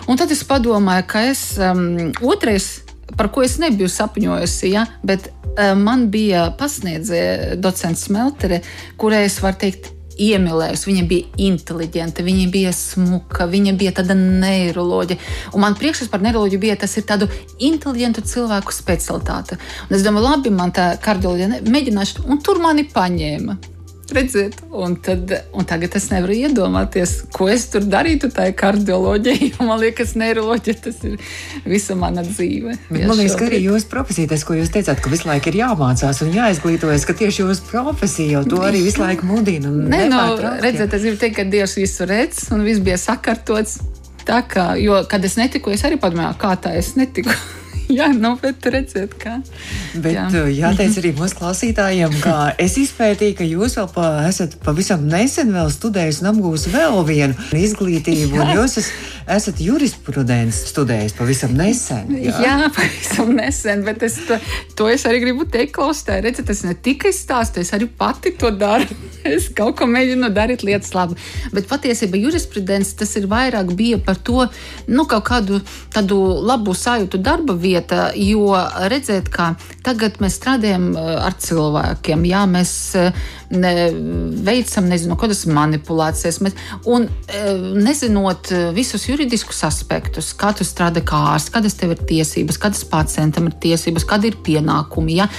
Un 0.10 0.18
tad 0.18 0.34
es 0.34 0.42
padomāju, 0.48 1.06
ka 1.12 1.22
es 1.30 1.44
um, 1.62 2.10
otrais, 2.26 2.82
par 3.18 3.30
ko 3.34 3.44
es 3.46 3.60
nebiju 3.62 3.90
sapņojusi, 3.92 4.72
ja, 4.74 4.88
bet 5.06 5.30
um, 5.52 5.84
man 5.86 6.08
bija 6.14 6.48
pasniedzēja 6.58 7.58
docents 7.62 8.08
Smeltere, 8.08 8.64
kurai 8.98 9.28
es 9.28 9.38
varu 9.44 9.62
teikt, 9.62 9.92
iemīlējusi. 10.28 10.88
Viņa 10.90 11.08
bija 11.10 11.42
inteliģenta, 11.48 12.26
viņa 12.26 12.48
bija 12.54 12.74
smuka, 12.76 13.48
viņa 13.50 13.76
bija 13.80 13.96
tāda 14.02 14.18
neiroloģija. 14.18 15.20
Un 15.56 15.66
man 15.66 15.78
priekšstats 15.80 16.12
par 16.14 16.24
neiroloģiju 16.26 16.62
bija 16.62 16.78
tas 16.84 16.96
ir 17.00 17.08
tādu 17.10 17.30
inteliģentu 17.60 18.26
cilvēku 18.34 18.76
specialitāte. 18.76 19.60
Un 19.90 19.98
es 19.98 20.06
domāju, 20.06 20.30
labi, 20.30 20.54
man 20.56 20.74
tā 20.76 20.94
kardioloģija 21.04 21.64
mēģināšu, 21.68 22.26
un 22.30 22.42
tur 22.46 22.62
mani 22.64 22.88
paņēma 22.92 23.60
redziet, 24.16 24.58
un, 24.72 24.96
tad, 25.04 25.32
un 25.58 25.68
tagad 25.68 25.96
es 25.98 26.08
nevaru 26.12 26.36
iedomāties, 26.48 27.14
ko 27.36 27.48
es 27.52 27.68
tur 27.74 27.86
darītu 27.90 28.32
tajā 28.34 28.56
kardioloģijā. 28.60 29.60
Man 29.70 29.80
liekas, 29.82 30.16
neiroloģija 30.20 30.78
tas 30.88 31.00
ir 31.08 31.16
visa 31.68 31.96
mana 32.00 32.24
dzīve. 32.26 32.76
Bet, 32.90 33.06
man 33.08 33.18
liekas, 33.20 33.38
ka 33.40 33.48
arī 33.48 33.62
jūsu 33.64 33.88
profesija, 33.92 34.32
tas, 34.34 34.44
ko 34.48 34.58
jūs 34.58 34.74
teicāt, 34.74 35.00
ka 35.04 35.12
visu 35.12 35.30
laiku 35.30 35.52
ir 35.52 35.62
jāmācās 35.62 36.22
un 36.26 36.34
jāizglītojas, 36.36 37.06
ka 37.08 37.16
tieši 37.22 37.46
jūsu 37.46 37.70
profesija 37.70 38.40
jau 38.40 38.44
to 38.56 38.62
arī 38.66 38.84
visu 38.86 39.04
laiku 39.04 39.30
mudina. 39.30 39.72
Nē, 39.72 40.04
no, 40.12 40.22
nu, 40.36 40.54
redziet, 40.64 40.94
es 40.98 41.08
gribu 41.08 41.22
teikt, 41.22 41.38
ka 41.40 41.48
Dievs 41.52 41.78
visu 41.80 42.10
redz 42.10 42.50
un 42.56 42.66
viss 42.68 42.84
bija 42.84 43.00
sakārtots. 43.02 43.80
Tā 44.28 44.44
kā, 44.46 44.74
jo, 44.82 45.00
kad 45.10 45.24
es 45.26 45.38
netiku, 45.40 45.74
es 45.74 45.86
arī 45.88 45.98
padomāju, 46.02 46.38
kā 46.42 46.54
tā 46.62 46.76
es 46.78 46.94
netiku. 47.00 47.34
Jā, 48.00 48.10
nu, 48.16 48.34
bet 48.42 48.66
redziet, 48.72 49.16
kā. 49.20 49.38
Bet 49.96 50.16
jā. 50.16 50.28
Uh, 50.32 50.50
jāteic 50.54 51.00
arī 51.02 51.14
mūsu 51.18 51.38
klausītājiem, 51.40 52.18
ka 52.24 52.36
es 52.66 52.78
izpētīju, 52.82 53.38
ka 53.40 53.48
jūs 53.48 53.78
vēl 53.80 53.90
pa, 53.96 54.10
esat 54.30 54.58
pavisam 54.66 55.08
nesen 55.12 55.52
vēl 55.56 55.72
studējis 55.74 56.22
un 56.24 56.32
apgūst 56.34 56.72
vēl 56.74 57.02
vienu 57.08 57.50
izglītību, 57.58 58.38
jā. 58.38 58.46
un 58.46 58.56
jūs 58.62 58.80
esat 58.84 59.10
esat 59.30 59.60
jurisprudents 59.62 60.58
studējis 60.72 61.16
pavisam 61.18 61.54
nesen. 61.58 62.10
Jā, 62.24 62.34
jā 62.42 62.70
pavisam 62.74 63.32
nesen, 63.38 63.84
bet 63.86 64.04
es 64.06 64.18
to, 64.28 64.38
to 64.78 64.90
es 64.92 65.06
arī 65.10 65.22
gribu 65.26 65.46
teikt, 65.50 65.74
klausītāji. 65.78 66.26
Redziet, 66.26 66.48
tas 66.50 66.64
ne 66.66 66.76
tikai 66.88 67.14
stāstu, 67.16 67.62
es 67.64 67.72
arī 67.76 67.88
pati 67.88 68.36
to 68.38 68.54
daru. 68.56 68.90
Es 69.22 69.52
kaut 69.54 69.76
ko 69.78 69.86
mēģinu 69.86 70.32
darīt 70.34 70.64
lietas 70.66 70.96
labi. 70.98 71.14
Bet 71.54 71.68
patiesībā 71.70 72.18
jurisprudents 72.18 72.96
tas 72.98 73.12
ir 73.20 73.28
vairāk 73.30 73.70
bija 73.78 74.00
par 74.02 74.18
to, 74.18 74.48
nu, 74.90 75.06
kaut 75.06 75.28
kādu 75.28 75.60
tādu 75.94 76.18
labu 76.42 76.74
sajūtu 76.74 77.20
darba 77.22 77.54
vieta, 77.72 78.10
jo 78.16 78.52
redzēt, 78.92 79.32
kā 79.32 79.54
tagad 79.86 80.20
mēs 80.24 80.38
strādājam 80.40 80.92
ar 81.00 81.38
cilvēkiem, 81.40 82.28
jā, 82.30 82.46
mēs 82.50 82.74
ne, 83.52 83.74
veicam, 84.46 84.88
nezinu, 84.92 85.18
kādas 85.20 85.44
manipulācijas, 85.50 86.40
mēs, 86.44 86.58
un 86.90 87.08
eh, 87.08 87.52
nezinot 87.76 88.52
visus 88.76 89.08
juridiskus 89.10 89.64
aspektus, 89.68 90.32
kā 90.38 90.54
tu 90.58 90.68
strādā 90.68 91.04
kā 91.06 91.20
ārsts, 91.34 91.54
kādas 91.54 91.78
tev 91.80 91.96
ir 91.96 92.06
tiesības, 92.14 92.62
kādas 92.62 92.86
pacientam 92.88 93.50
ir 93.50 93.60
tiesības, 93.64 94.08
kādi 94.08 94.32
ir 94.32 94.40
pienākumi. 94.46 95.20
Ja? 95.22 95.30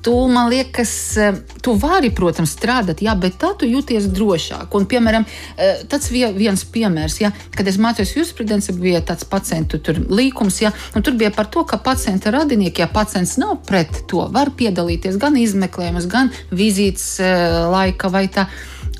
Tu, 0.00 0.14
man 0.32 0.48
liekas, 0.48 0.92
eh, 1.20 1.40
tu 1.60 1.74
vari, 1.76 2.08
protams, 2.16 2.54
strādāt, 2.56 3.02
jā, 3.04 3.14
bet 3.20 3.36
tā 3.40 3.52
tu 3.60 3.68
jūties 3.68 4.08
drošāk. 4.16 4.72
Un, 4.76 4.86
piemēram, 4.88 5.26
tāds 5.92 6.08
viens 6.10 6.62
piemērs, 6.72 7.18
ja, 7.20 7.32
kad 7.52 7.68
es 7.68 7.76
mācījos 7.80 8.14
jurisprudenci, 8.16 8.72
bija 8.80 9.02
tāds 9.04 9.26
pacientu 9.28 9.80
līkums, 10.08 10.62
ja, 10.64 10.72
un 10.96 11.04
tur 11.04 11.18
bija 11.20 11.28
par 11.34 11.50
to, 11.52 11.66
ka 11.68 11.76
pacienta 11.84 12.32
radinieki, 12.32 12.80
ja 12.80 12.88
pacients 12.88 13.36
nav 13.40 13.58
pret 13.68 14.06
to, 14.08 14.24
var 14.32 14.54
piedalīties 14.56 15.20
gan 15.20 15.36
izmeklējumus, 15.36 16.08
gan 16.08 16.32
vizītes 16.48 17.20
laika 17.68 18.08
vai 18.08 18.26
tā. 18.28 18.46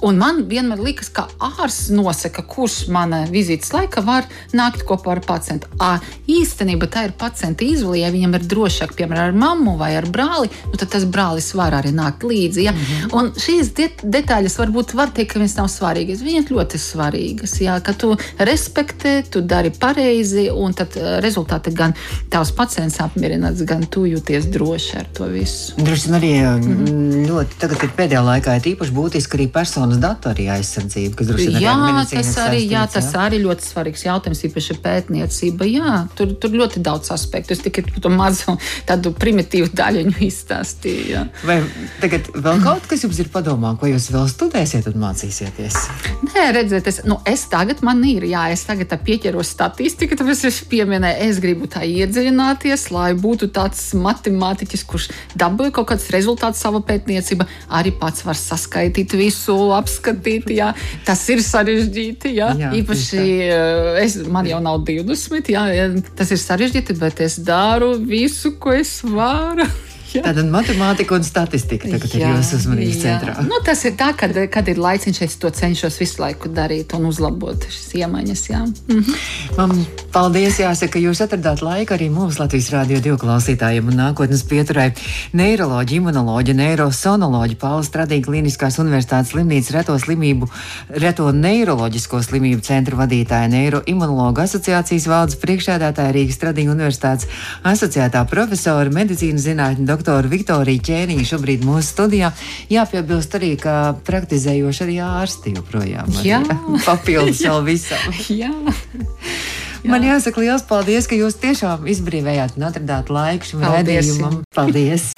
Un 0.07 0.17
man 0.21 0.45
vienmēr 0.49 0.81
liekas, 0.81 1.11
ka 1.13 1.27
ārsts 1.37 1.91
nosaka, 1.93 2.43
kurš 2.49 2.87
manā 2.93 3.27
vizītes 3.29 3.73
laikā 3.75 4.01
var 4.05 4.25
nākt 4.57 4.87
kopā 4.89 5.13
ar 5.17 5.21
pacientu. 5.25 5.69
À, 5.77 5.99
īstenībā 6.31 6.89
tā 6.89 7.05
ir 7.09 7.13
pacienta 7.21 7.67
izvēle. 7.67 8.01
Ja 8.01 8.13
viņam 8.15 8.39
ir 8.39 8.47
drošāk, 8.49 8.95
piemēram, 8.97 9.29
ar 9.29 9.37
mammu 9.37 9.75
vai 9.81 9.91
ar 9.99 10.07
brāli, 10.09 10.49
nu, 10.71 10.79
tad 10.81 10.93
tas 10.95 11.05
brālis 11.05 11.51
var 11.59 11.77
arī 11.77 11.93
nākt 11.93 12.25
līdzi. 12.25 12.65
Ja? 12.65 12.73
Mm 12.73 12.79
-hmm. 12.79 13.17
Un 13.19 13.33
šīs 13.37 13.75
de 13.77 13.91
detaļas 14.03 14.57
varbūt 14.61 14.95
var 14.95 15.13
teikt, 15.13 15.33
ka 15.33 15.39
viņas 15.41 15.57
nav 15.57 15.69
svarīgas. 15.69 16.25
Viņas 16.25 16.51
ļoti 16.55 16.79
svarīgas. 16.79 17.61
Ja? 17.61 17.81
Ka 17.81 17.93
tu 17.93 18.17
respektē, 18.39 19.23
tu 19.31 19.41
dari 19.41 19.71
pareizi, 19.71 20.49
un 20.51 20.73
tad 20.73 20.97
eh, 20.97 21.21
rezultāti 21.21 21.75
gan 21.75 21.95
tavs 22.31 22.53
pacients 22.53 23.01
apmierināts, 23.01 23.65
gan 23.65 23.87
tu 23.87 24.07
jūties 24.07 24.49
droši 24.51 24.97
ar 24.97 25.07
to 25.13 25.29
visu. 25.29 25.75
Droši 25.77 26.09
vien 26.09 26.21
arī 26.21 26.33
mm 26.41 26.87
-hmm. 26.87 27.29
ļoti 27.29 27.61
tagad 27.61 27.83
ir 27.83 27.91
pēdējā 27.97 28.23
laikā 28.25 28.57
ir 28.57 28.75
īpaši 28.75 28.93
būtiski 28.93 29.37
arī 29.37 29.49
personu 29.53 29.90
personas 29.91 30.01
datu 30.01 30.31
arī 30.31 30.49
aizsardzība, 30.51 31.17
kas 31.17 31.29
droši 31.31 31.47
vien 31.51 31.63
jā, 31.65 31.75
tas 32.11 32.31
arī, 32.45 32.61
jā, 32.69 32.83
tas 32.91 33.09
jā? 33.13 33.23
arī 33.27 33.41
ļoti 33.43 33.67
svarīgs 33.67 34.05
jautājums, 34.07 34.43
īpaši 34.47 34.77
pētniecība. 34.85 35.67
Jā, 35.67 35.95
tur, 36.17 36.35
tur 36.41 36.55
ļoti 36.55 36.83
daudz 36.85 37.11
aspektu. 37.15 37.55
Es 37.55 37.63
tikai 37.65 37.85
to 38.01 38.11
mazu 38.13 38.57
tādu 38.89 39.13
primitīvu 39.17 39.71
daļu 39.75 40.15
izstāstīju. 40.29 41.07
Jā. 41.11 41.25
Vai 41.47 41.61
tagad 42.03 42.31
vēl 42.35 42.63
kaut 42.65 42.87
kas 42.91 43.05
jums 43.05 43.19
ir 43.23 43.31
padomā, 43.33 43.75
ko 43.81 43.91
jūs 43.91 44.11
vēl 44.15 44.29
studēsiet 44.31 44.89
un 44.91 45.01
mācīsieties? 45.03 45.79
Nē, 46.31 46.47
redziet, 46.57 46.91
es, 46.91 47.03
nu, 47.09 47.19
es 47.29 47.47
tagad 47.51 47.83
man 47.87 48.03
ir, 48.07 48.27
jā, 48.31 48.47
es 48.55 48.65
tagad 48.69 48.93
pieķeros 49.05 49.55
statistiku, 49.57 50.19
tāpēc 50.19 50.45
es 50.51 50.61
pieminēju, 50.71 51.29
es 51.31 51.41
gribu 51.43 51.71
tā 51.71 51.85
iedziļināties, 51.89 52.89
lai 52.95 53.13
būtu 53.19 53.51
tāds 53.55 53.91
matemātiķis, 53.99 54.87
kurš 54.89 55.11
dabūja 55.39 55.75
kaut 55.79 55.91
kādus 55.93 56.11
rezultātus 56.15 56.63
savā 56.63 56.83
pētniecībā, 56.87 57.47
arī 57.79 57.95
pats 57.97 58.25
var 58.27 58.39
saskaitīt 58.39 59.17
visu 59.19 59.57
apskatīt. 59.81 60.51
Jā. 60.55 60.71
Tas 61.07 61.23
ir 61.33 61.43
sarežģīti. 61.45 62.35
Jā. 62.39 62.53
Jā, 62.61 62.73
Īpaši 62.81 63.27
eh, 63.49 64.01
es, 64.05 64.19
man 64.31 64.49
jau 64.49 64.63
nav 64.65 64.83
20, 64.89 65.53
jā, 65.55 65.67
tas 66.19 66.33
ir 66.33 66.43
sarežģīti, 66.43 66.99
bet 67.01 67.23
es 67.27 67.41
daru 67.45 67.95
visu, 67.99 68.57
ko 68.61 68.77
es 68.77 69.01
varu. 69.07 69.69
Tāda 70.11 70.43
matemātika 70.43 71.15
un 71.15 71.25
statistika 71.27 71.87
tagad 71.87 72.15
jā, 72.15 72.21
ir 72.21 72.41
jūsu 72.41 72.59
uzmanības 72.59 72.97
jā. 72.99 73.03
centrā. 73.05 73.35
Nu, 73.47 73.61
tas 73.65 73.85
ir 73.87 73.95
tā, 73.99 74.11
kad, 74.19 74.35
kad 74.51 74.69
ir 74.71 74.81
laiciņš, 74.83 75.21
es 75.27 75.37
to 75.39 75.51
cenšos 75.55 76.01
visu 76.01 76.19
laiku 76.23 76.51
darīt 76.51 76.95
un 76.99 77.07
uzlabot 77.07 77.67
šīs 77.71 77.95
iemaņas. 78.03 78.43
Jā. 78.51 78.63
Mhm. 78.91 79.19
Man 79.59 79.85
paldies, 80.15 80.59
jāsaka, 80.59 80.97
ka 80.97 81.03
jūs 81.03 81.23
atradāt 81.23 81.63
laiku 81.63 81.95
arī 81.95 82.09
mūsu 82.11 82.43
Latvijas 82.43 82.71
Rādio 82.75 82.99
divu 83.05 83.19
klausītājiem 83.23 83.93
un 83.93 83.99
nākotnes 84.01 84.43
pieturai 84.51 84.89
neiroloģi, 85.39 86.01
imunoloģi, 86.01 86.57
neirosonoloģi, 86.59 87.59
Pāvils 87.61 87.91
Stradīga 87.91 88.27
Kliniskās 88.31 88.81
universitātes 88.83 89.31
slimnīcas 89.35 89.75
reto 89.77 89.95
slimību, 90.01 90.51
reto 90.99 91.31
neiroloģisko 91.37 92.23
slimību 92.27 92.65
centra 92.67 92.99
vadītāja, 93.05 93.51
neiroimunologa 93.53 94.49
asociācijas 94.49 95.07
valdes 95.11 95.39
priekšēdētāja 95.43 96.17
Rīgas 96.17 96.41
Stradīga 96.41 96.75
universitātes 96.75 97.31
asociētā 97.67 98.25
profesora, 98.31 98.91
medicīnas 98.95 99.47
zinātņu 99.47 99.87
doktora 99.87 100.00
doktora 100.01 100.31
Viktorija 100.33 100.81
Ķēniņa 100.87 101.27
šobrīd 101.29 101.65
mūsu 101.67 101.93
studijā. 101.93 102.31
Jāpiebilst 102.73 103.35
arī, 103.37 103.53
ka 103.61 103.95
praktizējoši 104.07 104.85
arī 104.87 104.97
ārsti 105.05 105.55
joprojām. 105.59 106.09
Jā, 106.25 106.41
papildus 106.89 107.43
vēl 107.45 107.61
visam. 107.69 108.17
Jā. 108.33 108.53
Jā. 109.81 109.93
Man 109.93 110.05
jāsaka 110.05 110.43
liels 110.43 110.65
paldies, 110.69 111.09
ka 111.09 111.17
jūs 111.17 111.39
tiešām 111.41 111.87
izbrīvējāt 111.89 112.59
un 112.61 112.69
atradāt 112.69 113.13
laiku 113.13 113.53
šim 113.53 113.65
redzējumam. 113.65 114.43
Paldies! 114.57 115.13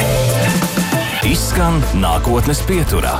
Izskan 1.26 1.82
nākotnes 2.02 2.62
pieturā. 2.66 3.18